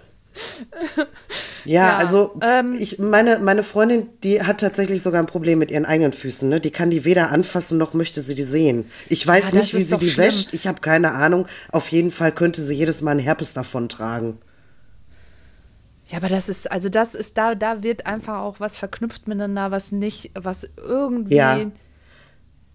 Ja, 1.64 1.96
also 1.96 2.36
ähm, 2.42 2.74
ich, 2.78 2.98
meine, 2.98 3.38
meine 3.38 3.62
Freundin, 3.62 4.08
die 4.22 4.42
hat 4.42 4.60
tatsächlich 4.60 5.02
sogar 5.02 5.22
ein 5.22 5.26
Problem 5.26 5.58
mit 5.58 5.70
ihren 5.70 5.86
eigenen 5.86 6.12
Füßen. 6.12 6.48
Ne? 6.48 6.60
Die 6.60 6.70
kann 6.70 6.90
die 6.90 7.04
weder 7.04 7.30
anfassen, 7.30 7.78
noch 7.78 7.94
möchte 7.94 8.20
sie 8.22 8.34
die 8.34 8.42
sehen. 8.42 8.90
Ich 9.08 9.26
weiß 9.26 9.52
Ja, 9.52 9.58
nicht, 9.58 9.74
wie 9.74 9.82
sie 9.82 9.96
die 9.98 10.10
schlimm. 10.10 10.26
wäscht. 10.26 10.52
Ich 10.52 10.66
habe 10.66 10.80
keine 10.80 11.12
Ahnung. 11.12 11.46
Auf 11.72 11.88
jeden 11.90 12.10
Fall 12.10 12.32
könnte 12.32 12.60
sie 12.60 12.74
jedes 12.74 13.00
Mal 13.02 13.12
einen 13.12 13.20
Herpes 13.20 13.54
davon 13.54 13.88
tragen. 13.88 14.38
Ja, 16.08 16.18
aber 16.18 16.28
das 16.28 16.48
ist, 16.50 16.70
also 16.70 16.88
das 16.90 17.14
ist, 17.14 17.38
da, 17.38 17.54
da 17.54 17.82
wird 17.82 18.06
einfach 18.06 18.40
auch 18.40 18.60
was 18.60 18.76
verknüpft 18.76 19.26
miteinander, 19.26 19.70
was 19.70 19.90
nicht, 19.90 20.32
was 20.34 20.68
irgendwie 20.76 21.34
Ja. 21.36 21.58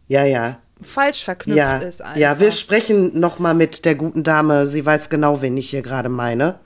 Ja, 0.08 0.24
ja. 0.26 0.58
falsch 0.82 1.24
verknüpft 1.24 1.58
Ja, 1.60 1.78
ist 1.78 2.02
einfach. 2.02 2.18
ja, 2.20 2.40
wir 2.40 2.52
sprechen 2.52 3.20
noch 3.20 3.38
mal 3.38 3.54
mit 3.54 3.86
der 3.86 3.94
guten 3.94 4.24
Dame. 4.24 4.66
Sie 4.66 4.84
weiß 4.84 5.10
genau, 5.10 5.42
wen 5.44 5.56
ich 5.58 5.70
hier 5.70 5.84
gerade 5.84 6.10
meine. 6.10 6.60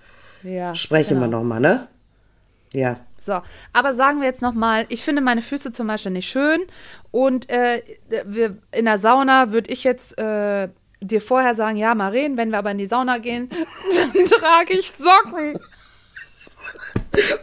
Ja, 0.44 0.76
Sprechen 0.76 1.20
wir 1.20 1.26
genau. 1.28 1.40
noch 1.40 1.44
mal, 1.46 1.60
ne? 1.60 1.88
Ja. 2.74 2.98
So, 3.20 3.40
aber 3.72 3.94
sagen 3.94 4.20
wir 4.20 4.28
jetzt 4.28 4.42
noch 4.42 4.54
mal, 4.54 4.86
ich 4.90 5.04
finde 5.04 5.22
meine 5.22 5.42
Füße 5.42 5.72
zum 5.72 5.88
Beispiel 5.88 6.12
nicht 6.12 6.28
schön 6.30 6.62
und 7.12 7.50
äh, 7.50 7.82
wir, 8.26 8.58
in 8.74 8.86
der 8.86 8.98
Sauna 8.98 9.52
würde 9.52 9.72
ich 9.72 9.86
jetzt 9.86 10.18
äh, 10.18 10.68
dir 11.00 11.22
vorher 11.22 11.56
sagen, 11.56 11.78
ja, 11.78 11.96
Maren, 11.96 12.36
wenn 12.36 12.50
wir 12.50 12.58
aber 12.58 12.72
in 12.72 12.78
die 12.80 12.86
Sauna 12.86 13.20
gehen, 13.20 13.50
dann 14.14 14.26
trage 14.26 14.74
ich 14.74 14.92
Socken. 14.92 15.58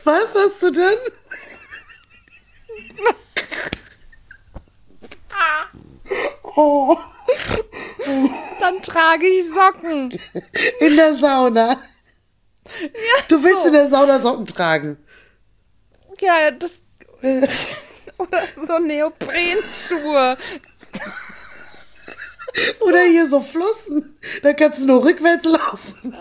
Was 0.04 0.34
hast 0.34 0.62
du 0.62 0.70
denn? 0.70 0.96
Oh, 6.56 6.96
Dann 8.58 8.82
trage 8.82 9.26
ich 9.26 9.48
Socken. 9.48 10.12
in 10.80 10.96
der 10.96 11.14
Sauna. 11.14 11.76
Du 13.28 13.42
willst 13.42 13.62
so. 13.62 13.68
in 13.68 13.74
der 13.74 13.88
Sauna 13.88 14.20
Socken 14.20 14.46
tragen. 14.46 14.96
Ja, 16.20 16.50
das. 16.50 16.80
Oder 18.18 18.42
so 18.66 18.78
Neoprenschuhe. 18.78 20.36
Oder 22.80 23.02
hier 23.04 23.28
so 23.28 23.40
Flossen. 23.40 24.18
Da 24.42 24.52
kannst 24.52 24.82
du 24.82 24.86
nur 24.86 25.04
rückwärts 25.04 25.44
laufen. 25.44 26.14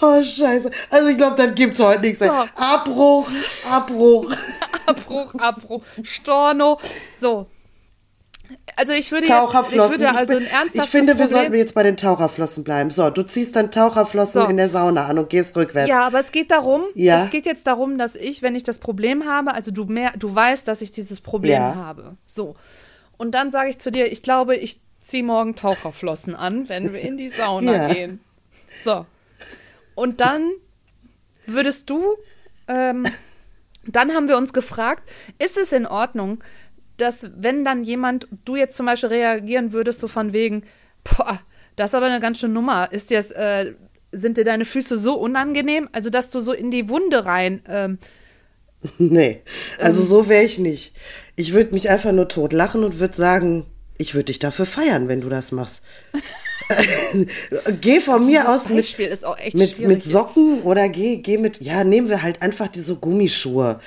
Oh, 0.00 0.22
scheiße. 0.24 0.70
Also 0.90 1.08
ich 1.08 1.16
glaube, 1.16 1.36
dann 1.36 1.54
gibt's 1.54 1.80
heute 1.80 2.00
nichts. 2.00 2.20
mehr. 2.20 2.48
So. 2.56 2.62
Abbruch, 2.62 3.30
Abbruch. 3.70 4.32
Abbruch, 4.86 5.34
Abbruch, 5.34 5.82
Storno. 6.02 6.80
So. 7.18 7.46
Also 8.76 8.92
ich 8.92 9.10
würde 9.12 9.26
jetzt, 9.26 9.34
ich 9.34 9.40
Taucherflossen. 9.40 10.00
würde 10.00 10.14
also 10.16 10.38
ich, 10.38 10.48
finde, 10.88 11.08
wir 11.08 11.14
Problem, 11.14 11.28
sollten 11.28 11.54
jetzt 11.54 11.74
bei 11.74 11.82
den 11.82 11.96
Taucherflossen 11.96 12.64
bleiben. 12.64 12.90
So, 12.90 13.10
du 13.10 13.22
ziehst 13.22 13.56
dann 13.56 13.70
Taucherflossen 13.70 14.42
So. 14.42 14.48
in 14.48 14.56
der 14.56 14.68
Sauna 14.68 15.06
an 15.06 15.18
und 15.18 15.28
gehst 15.30 15.56
rückwärts. 15.56 15.88
Ja, 15.88 16.06
aber 16.06 16.20
es 16.20 16.32
geht 16.32 16.50
darum, 16.50 16.84
Ja. 16.94 17.24
es 17.24 17.30
geht 17.30 17.46
jetzt 17.46 17.66
darum, 17.66 17.98
dass 17.98 18.16
ich, 18.16 18.42
wenn 18.42 18.54
ich 18.54 18.62
das 18.62 18.78
Problem 18.78 19.26
habe, 19.28 19.54
also 19.54 19.70
du 19.70 19.84
mehr, 19.84 20.12
du 20.18 20.34
weißt, 20.34 20.66
dass 20.68 20.82
ich 20.82 20.90
dieses 20.92 21.20
Problem 21.20 21.52
Ja. 21.54 21.74
habe. 21.74 22.16
So. 22.26 22.56
Und 23.18 23.32
dann 23.34 23.50
sage 23.50 23.70
ich 23.70 23.78
zu 23.78 23.90
dir, 23.90 24.10
ich 24.10 24.22
glaube, 24.22 24.56
ich 24.56 24.80
ziehe 25.02 25.22
morgen 25.22 25.56
Taucherflossen 25.56 26.34
an, 26.34 26.68
wenn 26.68 26.92
wir 26.92 27.00
in 27.00 27.16
die 27.16 27.28
Sauna 27.28 27.72
Ja. 27.88 27.88
gehen. 27.92 28.20
So. 28.82 29.04
Und 29.94 30.20
dann 30.20 30.50
würdest 31.46 31.90
du, 31.90 32.16
ähm, 32.68 33.06
dann 33.86 34.12
haben 34.14 34.28
wir 34.28 34.36
uns 34.36 34.52
gefragt, 34.52 35.08
ist 35.38 35.56
es 35.58 35.72
in 35.72 35.86
Ordnung, 35.86 36.42
dass 37.00 37.26
wenn 37.36 37.64
dann 37.64 37.84
jemand, 37.84 38.28
du 38.44 38.56
jetzt 38.56 38.76
zum 38.76 38.86
Beispiel 38.86 39.10
reagieren 39.10 39.72
würdest, 39.72 40.00
so 40.00 40.08
von 40.08 40.32
wegen, 40.32 40.62
boah, 41.04 41.40
das 41.76 41.90
ist 41.90 41.94
aber 41.94 42.06
eine 42.06 42.20
ganz 42.20 42.40
schöne 42.40 42.54
Nummer. 42.54 42.92
Ist 42.92 43.10
dir 43.10 43.18
das, 43.18 43.30
äh, 43.30 43.72
sind 44.12 44.36
dir 44.36 44.44
deine 44.44 44.64
Füße 44.64 44.98
so 44.98 45.14
unangenehm? 45.14 45.88
Also, 45.92 46.10
dass 46.10 46.30
du 46.30 46.40
so 46.40 46.52
in 46.52 46.70
die 46.70 46.88
Wunde 46.88 47.24
rein, 47.24 47.62
ähm, 47.68 47.98
Nee, 48.98 49.42
Ähm. 49.78 49.86
also 49.86 50.02
so 50.02 50.28
wäre 50.28 50.44
ich 50.44 50.58
nicht. 50.58 50.92
Ich 51.36 51.52
würde 51.52 51.72
mich 51.74 51.88
einfach 51.90 52.12
nur 52.12 52.28
tot 52.28 52.52
lachen 52.52 52.84
und 52.84 52.98
würde 52.98 53.16
sagen, 53.16 53.66
ich 53.98 54.14
würde 54.14 54.26
dich 54.26 54.38
dafür 54.38 54.66
feiern, 54.66 55.08
wenn 55.08 55.20
du 55.20 55.28
das 55.28 55.52
machst. 55.52 55.82
geh 57.80 58.00
von 58.00 58.24
mir 58.24 58.48
aus 58.48 58.68
mit, 58.68 58.78
Beispiel 58.78 59.10
mit, 59.54 59.78
mit 59.80 59.80
jetzt. 59.80 60.10
Socken 60.10 60.62
oder 60.62 60.88
geh, 60.88 61.16
geh 61.18 61.36
mit, 61.36 61.60
ja, 61.60 61.84
nehmen 61.84 62.08
wir 62.08 62.22
halt 62.22 62.42
einfach 62.42 62.68
diese 62.68 62.96
Gummischuhe. 62.96 63.80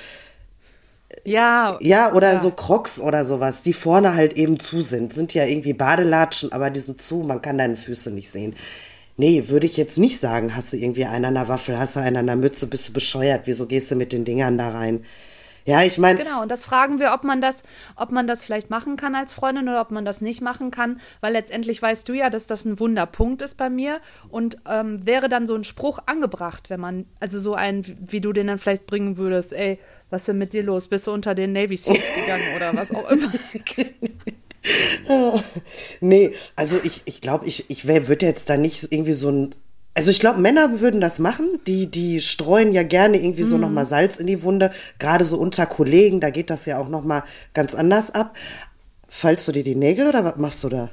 Ja, 1.26 1.78
Ja, 1.80 2.12
oder 2.12 2.34
Ja. 2.34 2.38
so 2.40 2.50
Crocs 2.50 3.00
oder 3.00 3.24
sowas, 3.24 3.62
die 3.62 3.72
vorne 3.72 4.14
halt 4.14 4.34
eben 4.34 4.60
zu 4.60 4.82
sind. 4.82 5.12
Sind 5.12 5.32
ja 5.34 5.44
irgendwie 5.46 5.72
Badelatschen, 5.72 6.52
aber 6.52 6.68
die 6.70 6.80
sind 6.80 7.00
zu, 7.00 7.16
man 7.18 7.40
kann 7.40 7.56
deine 7.58 7.76
Füße 7.76 8.10
nicht 8.10 8.30
sehen. 8.30 8.54
Nee, 9.16 9.48
würde 9.48 9.66
ich 9.66 9.76
jetzt 9.76 9.98
nicht 9.98 10.20
sagen, 10.20 10.56
hast 10.56 10.72
du 10.72 10.76
irgendwie 10.76 11.04
einen 11.06 11.26
an 11.26 11.34
der 11.34 11.48
Waffel, 11.48 11.78
hast 11.78 11.96
du 11.96 12.00
einen 12.00 12.16
an 12.18 12.26
der 12.26 12.36
Mütze, 12.36 12.66
bist 12.66 12.88
du 12.88 12.92
bescheuert, 12.92 13.42
wieso 13.46 13.66
gehst 13.66 13.90
du 13.90 13.96
mit 13.96 14.12
den 14.12 14.24
Dingern 14.24 14.58
da 14.58 14.70
rein? 14.70 15.04
Ja, 15.66 15.82
ich 15.82 15.98
meine, 15.98 16.18
Genau, 16.18 16.42
und 16.42 16.50
das 16.50 16.64
fragen 16.64 17.00
wir, 17.00 17.12
ob 17.14 17.24
man 17.24 17.40
das, 17.40 17.62
ob 17.96 18.10
man 18.10 18.26
das 18.26 18.44
vielleicht 18.44 18.70
machen 18.70 18.96
kann 18.96 19.14
als 19.14 19.32
Freundin 19.32 19.68
oder 19.68 19.80
ob 19.80 19.90
man 19.90 20.04
das 20.04 20.20
nicht 20.20 20.42
machen 20.42 20.70
kann, 20.70 21.00
weil 21.20 21.32
letztendlich 21.32 21.80
weißt 21.80 22.08
du 22.08 22.12
ja, 22.12 22.28
dass 22.28 22.46
das 22.46 22.64
ein 22.64 22.78
Wunderpunkt 22.78 23.40
ist 23.40 23.56
bei 23.56 23.70
mir 23.70 24.00
und 24.28 24.58
ähm, 24.68 25.06
wäre 25.06 25.28
dann 25.28 25.46
so 25.46 25.54
ein 25.54 25.64
Spruch 25.64 26.00
angebracht, 26.06 26.68
wenn 26.68 26.80
man, 26.80 27.06
also 27.18 27.40
so 27.40 27.54
ein, 27.54 27.84
wie 28.06 28.20
du 28.20 28.32
den 28.32 28.48
dann 28.48 28.58
vielleicht 28.58 28.86
bringen 28.86 29.16
würdest, 29.16 29.52
ey, 29.52 29.78
was 30.10 30.22
ist 30.22 30.28
denn 30.28 30.38
mit 30.38 30.52
dir 30.52 30.62
los? 30.62 30.88
Bist 30.88 31.06
du 31.06 31.12
unter 31.12 31.34
den 31.34 31.52
Navy 31.52 31.76
Seals 31.76 32.14
gegangen 32.14 32.44
oder 32.56 32.76
was 32.76 32.94
auch 32.94 33.10
immer? 33.10 33.32
nee, 36.00 36.32
also 36.56 36.78
ich, 36.82 37.02
ich 37.04 37.20
glaube, 37.20 37.46
ich, 37.46 37.68
ich 37.68 37.86
würde 37.86 38.26
jetzt 38.26 38.48
da 38.48 38.56
nicht 38.56 38.90
irgendwie 38.90 39.12
so 39.12 39.30
ein. 39.30 39.54
Also 39.94 40.10
ich 40.10 40.18
glaube, 40.18 40.40
Männer 40.40 40.80
würden 40.80 41.00
das 41.00 41.20
machen. 41.20 41.60
Die, 41.66 41.88
die 41.88 42.20
streuen 42.20 42.72
ja 42.72 42.82
gerne 42.82 43.16
irgendwie 43.16 43.44
so 43.44 43.58
nochmal 43.58 43.86
Salz 43.86 44.16
in 44.16 44.26
die 44.26 44.42
Wunde. 44.42 44.72
Gerade 44.98 45.24
so 45.24 45.38
unter 45.38 45.66
Kollegen, 45.66 46.20
da 46.20 46.30
geht 46.30 46.50
das 46.50 46.66
ja 46.66 46.78
auch 46.78 46.88
nochmal 46.88 47.22
ganz 47.54 47.76
anders 47.76 48.10
ab. 48.10 48.36
Fallst 49.08 49.46
du 49.46 49.52
dir 49.52 49.62
die 49.62 49.76
Nägel 49.76 50.08
oder 50.08 50.24
was 50.24 50.36
machst 50.36 50.64
du 50.64 50.68
da? 50.68 50.90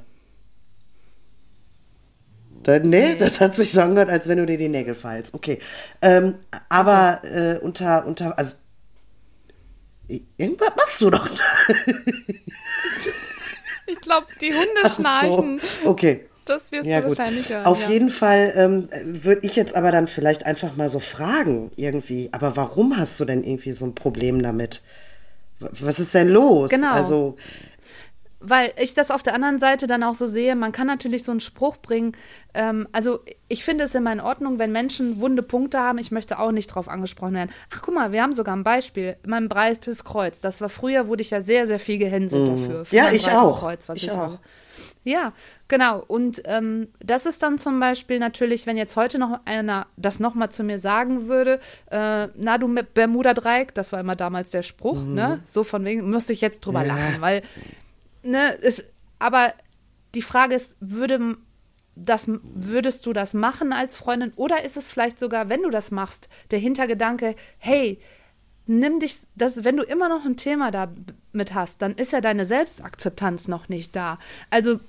Da, 2.61 2.77
nee, 2.77 3.15
das 3.15 3.41
hat 3.41 3.55
sich 3.55 3.71
so 3.71 3.81
angehört, 3.81 4.11
als 4.11 4.27
wenn 4.27 4.37
du 4.37 4.45
dir 4.45 4.59
die 4.59 4.69
Nägel 4.69 4.93
feilst. 4.93 5.33
Okay. 5.33 5.57
Ähm, 6.03 6.35
aber 6.69 7.21
äh, 7.23 7.57
unter, 7.57 8.05
unter, 8.05 8.37
also 8.37 8.55
irgendwas 10.37 10.71
machst 10.77 11.01
du 11.01 11.09
doch. 11.09 11.27
Ich 13.87 13.99
glaube, 13.99 14.27
die 14.39 14.53
Hunde 14.53 14.81
Ach 14.83 14.89
so, 14.89 15.01
schnarchen. 15.01 15.61
Okay. 15.83 16.25
Das 16.45 16.71
wirst 16.71 16.87
Ja, 16.87 17.01
du 17.01 17.07
gut. 17.07 17.17
wahrscheinlich 17.17 17.49
hören. 17.49 17.65
Auf 17.65 17.83
ja. 17.83 17.89
jeden 17.89 18.09
Fall 18.09 18.53
ähm, 18.55 18.89
würde 19.03 19.45
ich 19.45 19.55
jetzt 19.55 19.75
aber 19.75 19.91
dann 19.91 20.07
vielleicht 20.07 20.45
einfach 20.45 20.75
mal 20.75 20.89
so 20.89 20.99
fragen, 20.99 21.71
irgendwie. 21.75 22.29
Aber 22.31 22.55
warum 22.55 22.97
hast 22.97 23.19
du 23.19 23.25
denn 23.25 23.43
irgendwie 23.43 23.73
so 23.73 23.85
ein 23.85 23.95
Problem 23.95 24.41
damit? 24.41 24.81
Was 25.59 25.99
ist 25.99 26.13
denn 26.15 26.29
los? 26.29 26.71
Genau. 26.71 26.91
Also, 26.91 27.37
Weil 28.43 28.73
ich 28.79 28.93
das 28.95 29.11
auf 29.11 29.21
der 29.21 29.35
anderen 29.35 29.59
Seite 29.59 29.85
dann 29.85 30.01
auch 30.03 30.15
so 30.15 30.25
sehe, 30.25 30.55
man 30.55 30.71
kann 30.71 30.87
natürlich 30.87 31.23
so 31.23 31.29
einen 31.31 31.39
Spruch 31.39 31.77
bringen. 31.77 32.13
Ähm, 32.55 32.87
also 32.91 33.19
ich 33.47 33.63
finde 33.63 33.83
es 33.83 33.93
immer 33.93 34.11
in 34.11 34.19
Ordnung, 34.19 34.57
wenn 34.57 34.71
Menschen 34.71 35.19
wunde 35.19 35.43
Punkte 35.43 35.79
haben. 35.79 35.99
Ich 35.99 36.09
möchte 36.11 36.39
auch 36.39 36.51
nicht 36.51 36.67
drauf 36.67 36.87
angesprochen 36.87 37.33
werden. 37.35 37.51
Ach 37.73 37.81
guck 37.83 37.93
mal, 37.93 38.11
wir 38.11 38.23
haben 38.23 38.33
sogar 38.33 38.55
ein 38.55 38.63
Beispiel. 38.63 39.15
Mein 39.25 39.47
breites 39.47 40.03
Kreuz. 40.03 40.41
Das 40.41 40.59
war 40.59 40.69
früher, 40.69 41.07
wurde 41.07 41.21
ich 41.21 41.29
ja 41.29 41.39
sehr, 41.39 41.67
sehr 41.67 41.79
viel 41.79 41.99
gehänselt 41.99 42.47
dafür. 42.47 42.83
für 42.85 42.95
Mhm. 42.95 42.97
Ja, 42.97 43.03
mein 43.05 43.15
ich 43.15 43.23
breites 43.25 43.39
auch. 43.39 43.59
Kreuz, 43.59 43.87
was 43.89 43.97
Ich 43.97 44.03
ich, 44.05 44.11
auch. 44.11 44.17
habe. 44.17 44.39
Ja, 45.03 45.33
genau. 45.67 46.03
Und 46.07 46.41
ähm, 46.45 46.87
das 46.99 47.25
ist 47.25 47.41
dann 47.43 47.57
zum 47.59 47.79
Beispiel 47.79 48.17
natürlich, 48.19 48.65
wenn 48.67 48.77
jetzt 48.77 48.95
heute 48.95 49.17
noch 49.19 49.39
einer 49.45 49.87
das 49.97 50.19
nochmal 50.19 50.49
zu 50.51 50.63
mir 50.63 50.77
sagen 50.79 51.27
würde, 51.27 51.59
äh, 51.91 52.27
na 52.35 52.57
du 52.59 52.67
Bermuda-Dreieck, 52.67 53.73
das 53.75 53.91
war 53.91 53.99
immer 53.99 54.15
damals 54.15 54.49
der 54.51 54.61
Spruch, 54.63 55.03
Mhm. 55.03 55.13
ne? 55.13 55.39
So 55.47 55.63
von 55.63 55.85
wegen, 55.85 56.09
müsste 56.09 56.33
ich 56.33 56.41
jetzt 56.41 56.61
drüber 56.61 56.83
lachen, 56.83 57.17
weil 57.19 57.41
ne, 58.23 58.57
es, 58.61 58.85
aber 59.19 59.53
die 60.15 60.21
Frage 60.21 60.55
ist, 60.55 60.77
würde 60.79 61.37
das, 61.95 62.25
würdest 62.27 63.05
du 63.05 63.13
das 63.13 63.33
machen 63.33 63.73
als 63.73 63.97
Freundin 63.97 64.33
oder 64.35 64.63
ist 64.63 64.77
es 64.77 64.91
vielleicht 64.91 65.19
sogar, 65.19 65.49
wenn 65.49 65.63
du 65.63 65.69
das 65.69 65.91
machst, 65.91 66.29
der 66.51 66.59
Hintergedanke, 66.59 67.35
hey, 67.57 67.99
nimm 68.65 68.99
dich, 68.99 69.19
das, 69.35 69.63
wenn 69.63 69.77
du 69.77 69.83
immer 69.83 70.09
noch 70.09 70.25
ein 70.25 70.37
Thema 70.37 70.71
damit 70.71 71.53
hast, 71.53 71.81
dann 71.81 71.95
ist 71.95 72.13
ja 72.13 72.21
deine 72.21 72.45
Selbstakzeptanz 72.45 73.47
noch 73.47 73.69
nicht 73.69 73.95
da. 73.95 74.19
Also 74.49 74.79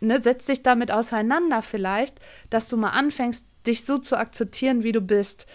ne, 0.00 0.20
setz 0.20 0.46
dich 0.46 0.62
damit 0.62 0.90
auseinander 0.90 1.62
vielleicht, 1.62 2.20
dass 2.50 2.68
du 2.68 2.76
mal 2.76 2.90
anfängst, 2.90 3.46
dich 3.66 3.84
so 3.84 3.98
zu 3.98 4.16
akzeptieren, 4.16 4.82
wie 4.82 4.92
du 4.92 5.00
bist. 5.00 5.46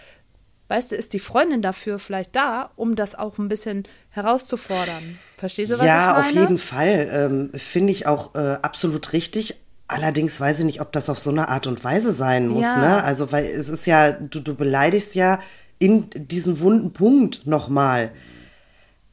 Weißt 0.68 0.92
du, 0.92 0.96
ist 0.96 1.12
die 1.12 1.20
Freundin 1.20 1.62
dafür 1.62 1.98
vielleicht 1.98 2.36
da, 2.36 2.70
um 2.76 2.94
das 2.94 3.16
auch 3.16 3.38
ein 3.38 3.48
bisschen 3.48 3.88
herauszufordern? 4.10 5.18
Verstehst 5.38 5.70
du, 5.72 5.78
was 5.78 5.84
ja, 5.84 6.10
ich 6.10 6.14
meine? 6.16 6.18
auf 6.18 6.32
jeden 6.32 6.58
Fall. 6.58 7.08
Ähm, 7.10 7.50
Finde 7.54 7.92
ich 7.92 8.06
auch 8.06 8.34
äh, 8.34 8.58
absolut 8.62 9.12
richtig. 9.12 9.56
Allerdings 9.88 10.38
weiß 10.38 10.60
ich 10.60 10.64
nicht, 10.64 10.80
ob 10.80 10.92
das 10.92 11.08
auf 11.08 11.18
so 11.18 11.30
eine 11.30 11.48
Art 11.48 11.66
und 11.66 11.82
Weise 11.82 12.12
sein 12.12 12.46
muss. 12.48 12.64
Ja. 12.64 12.76
Ne? 12.76 13.02
Also, 13.04 13.32
weil 13.32 13.46
es 13.46 13.68
ist 13.68 13.86
ja, 13.86 14.12
du, 14.12 14.40
du 14.40 14.54
beleidigst 14.54 15.14
ja 15.14 15.40
in 15.78 16.10
diesen 16.14 16.60
wunden 16.60 16.92
Punkt 16.92 17.46
nochmal. 17.46 18.12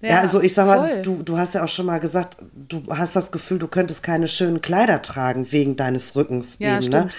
Ja, 0.01 0.19
also 0.19 0.41
ich 0.41 0.53
sag 0.53 0.67
mal, 0.67 1.01
du, 1.01 1.23
du 1.23 1.37
hast 1.37 1.55
ja 1.55 1.63
auch 1.63 1.67
schon 1.69 1.87
mal 1.87 1.99
gesagt, 1.99 2.37
du 2.53 2.83
hast 2.89 3.15
das 3.15 3.31
Gefühl, 3.31 3.57
du 3.57 3.67
könntest 3.67 4.03
keine 4.03 4.27
schönen 4.27 4.61
Kleider 4.61 5.01
tragen 5.01 5.51
wegen 5.51 5.75
deines 5.75 6.15
Rückens 6.15 6.57
Ja, 6.59 6.73
eben, 6.75 6.83
stimmt. 6.83 7.05
ne? 7.05 7.11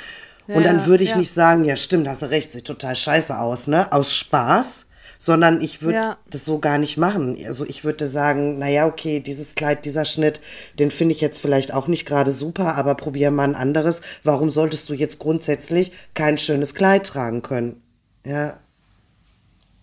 Ja, 0.46 0.54
Und 0.54 0.64
dann 0.64 0.78
ja, 0.78 0.86
würde 0.86 1.02
ich 1.02 1.10
ja. 1.10 1.16
nicht 1.16 1.32
sagen, 1.32 1.64
ja 1.64 1.74
stimmt, 1.74 2.06
hast 2.06 2.22
du 2.22 2.26
recht, 2.30 2.52
sieht 2.52 2.66
total 2.66 2.94
scheiße 2.94 3.36
aus, 3.36 3.66
ne? 3.66 3.92
Aus 3.92 4.14
Spaß, 4.14 4.86
sondern 5.18 5.60
ich 5.60 5.82
würde 5.82 5.96
Ja. 5.98 6.18
das 6.30 6.44
so 6.44 6.58
gar 6.60 6.78
nicht 6.78 6.96
machen. 6.96 7.36
Also 7.44 7.66
ich 7.66 7.84
würde 7.84 8.06
sagen, 8.06 8.58
naja, 8.58 8.86
okay, 8.86 9.20
dieses 9.20 9.54
Kleid, 9.56 9.84
dieser 9.84 10.04
Schnitt, 10.04 10.40
den 10.78 10.90
finde 10.92 11.14
ich 11.14 11.20
jetzt 11.20 11.40
vielleicht 11.40 11.74
auch 11.74 11.88
nicht 11.88 12.06
gerade 12.06 12.30
super, 12.30 12.76
aber 12.76 12.94
probier 12.94 13.30
mal 13.32 13.44
ein 13.44 13.54
anderes. 13.56 14.00
Warum 14.22 14.50
solltest 14.50 14.88
du 14.88 14.94
jetzt 14.94 15.18
grundsätzlich 15.18 15.92
kein 16.14 16.38
schönes 16.38 16.74
Kleid 16.74 17.06
tragen 17.06 17.42
können? 17.42 17.82
Ja, 18.24 18.58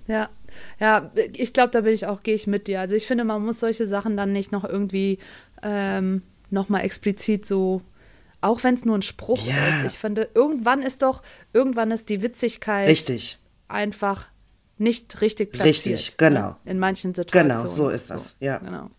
Ja, 0.07 0.29
ja, 0.79 1.11
ich 1.33 1.51
glaube, 1.51 1.71
da 1.71 1.81
bin 1.81 1.93
ich 1.93 2.05
auch, 2.05 2.23
gehe 2.23 2.35
ich 2.35 2.47
mit 2.47 2.67
dir. 2.67 2.79
Also 2.79 2.95
ich 2.95 3.07
finde, 3.07 3.23
man 3.25 3.43
muss 3.43 3.59
solche 3.59 3.85
Sachen 3.85 4.15
dann 4.15 4.31
nicht 4.31 4.51
noch 4.53 4.63
irgendwie 4.63 5.17
ähm, 5.63 6.21
nochmal 6.51 6.85
explizit 6.85 7.45
so, 7.45 7.81
auch 8.39 8.63
wenn 8.63 8.75
es 8.75 8.85
nur 8.85 8.97
ein 8.97 9.01
Spruch 9.01 9.45
Ja. 9.47 9.53
ist. 9.81 9.87
Ich 9.93 9.97
finde, 9.99 10.29
irgendwann 10.33 10.81
ist 10.81 11.01
doch, 11.01 11.23
irgendwann 11.53 11.91
ist 11.91 12.07
die 12.09 12.21
Witzigkeit 12.21 12.87
richtig. 12.87 13.39
einfach 13.67 14.27
nicht 14.77 15.21
richtig 15.21 15.51
platziert. 15.51 15.85
Richtig, 15.85 16.17
genau. 16.17 16.49
ne? 16.49 16.55
In 16.65 16.79
manchen 16.79 17.13
Situationen. 17.13 17.57
Genau, 17.57 17.67
so 17.67 17.89
ist 17.89 18.09
das, 18.09 18.35
ja. 18.39 18.57
Genau. 18.57 18.89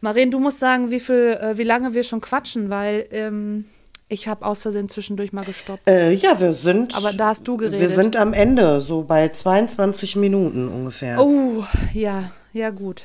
Maren, 0.00 0.30
du 0.30 0.40
musst 0.40 0.58
sagen, 0.58 0.90
wie 0.90 1.00
viel, 1.00 1.38
äh, 1.40 1.56
wie 1.58 1.62
lange 1.62 1.94
wir 1.94 2.02
schon 2.02 2.20
quatschen, 2.20 2.70
weil 2.70 3.06
ähm, 3.12 3.66
ich 4.08 4.26
habe 4.28 4.44
aus 4.44 4.62
Versehen 4.62 4.88
zwischendurch 4.88 5.32
mal 5.32 5.44
gestoppt. 5.44 5.88
Äh, 5.88 6.12
ja, 6.12 6.40
wir 6.40 6.54
sind. 6.54 6.96
Aber 6.96 7.12
da 7.12 7.28
hast 7.28 7.46
du 7.46 7.56
geredet. 7.56 7.80
Wir 7.80 7.88
sind 7.88 8.16
am 8.16 8.32
Ende, 8.32 8.80
so 8.80 9.04
bei 9.04 9.28
22 9.28 10.16
Minuten 10.16 10.68
ungefähr. 10.68 11.20
Oh, 11.20 11.64
ja, 11.92 12.32
ja, 12.52 12.70
gut. 12.70 13.02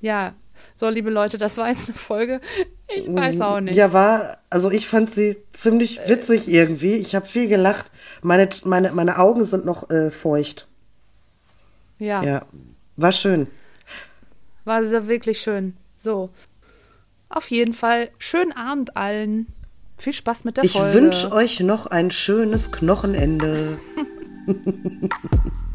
Ja, 0.00 0.34
so, 0.80 0.88
liebe 0.88 1.10
Leute, 1.10 1.36
das 1.36 1.58
war 1.58 1.68
jetzt 1.68 1.90
eine 1.90 1.98
Folge. 1.98 2.40
Ich 2.88 3.06
weiß 3.06 3.42
auch 3.42 3.60
nicht. 3.60 3.74
Ja, 3.76 3.92
war, 3.92 4.38
also 4.48 4.70
ich 4.70 4.88
fand 4.88 5.10
sie 5.10 5.36
ziemlich 5.52 6.00
witzig 6.06 6.48
irgendwie. 6.48 6.94
Ich 6.94 7.14
habe 7.14 7.26
viel 7.26 7.48
gelacht. 7.48 7.90
Meine, 8.22 8.48
meine, 8.64 8.90
meine 8.92 9.18
Augen 9.18 9.44
sind 9.44 9.66
noch 9.66 9.90
äh, 9.90 10.10
feucht. 10.10 10.68
Ja, 12.00 12.22
Ja, 12.24 12.46
war 12.96 13.12
schön. 13.12 13.46
war 14.64 14.82
sehr 14.84 15.06
wirklich 15.06 15.40
schön. 15.40 15.76
So, 15.96 16.30
auf 17.28 17.50
jeden 17.50 17.74
Fall, 17.74 18.10
schönen 18.18 18.52
Abend 18.52 18.96
allen. 18.96 19.46
Viel 19.98 20.12
Spaß 20.14 20.44
mit 20.44 20.56
der 20.56 20.64
Ich 20.64 20.72
Folge. 20.72 20.94
wünsche 20.94 21.30
euch 21.30 21.60
noch 21.60 21.86
ein 21.86 22.10
schönes 22.10 22.72
Knochenende. 22.72 23.78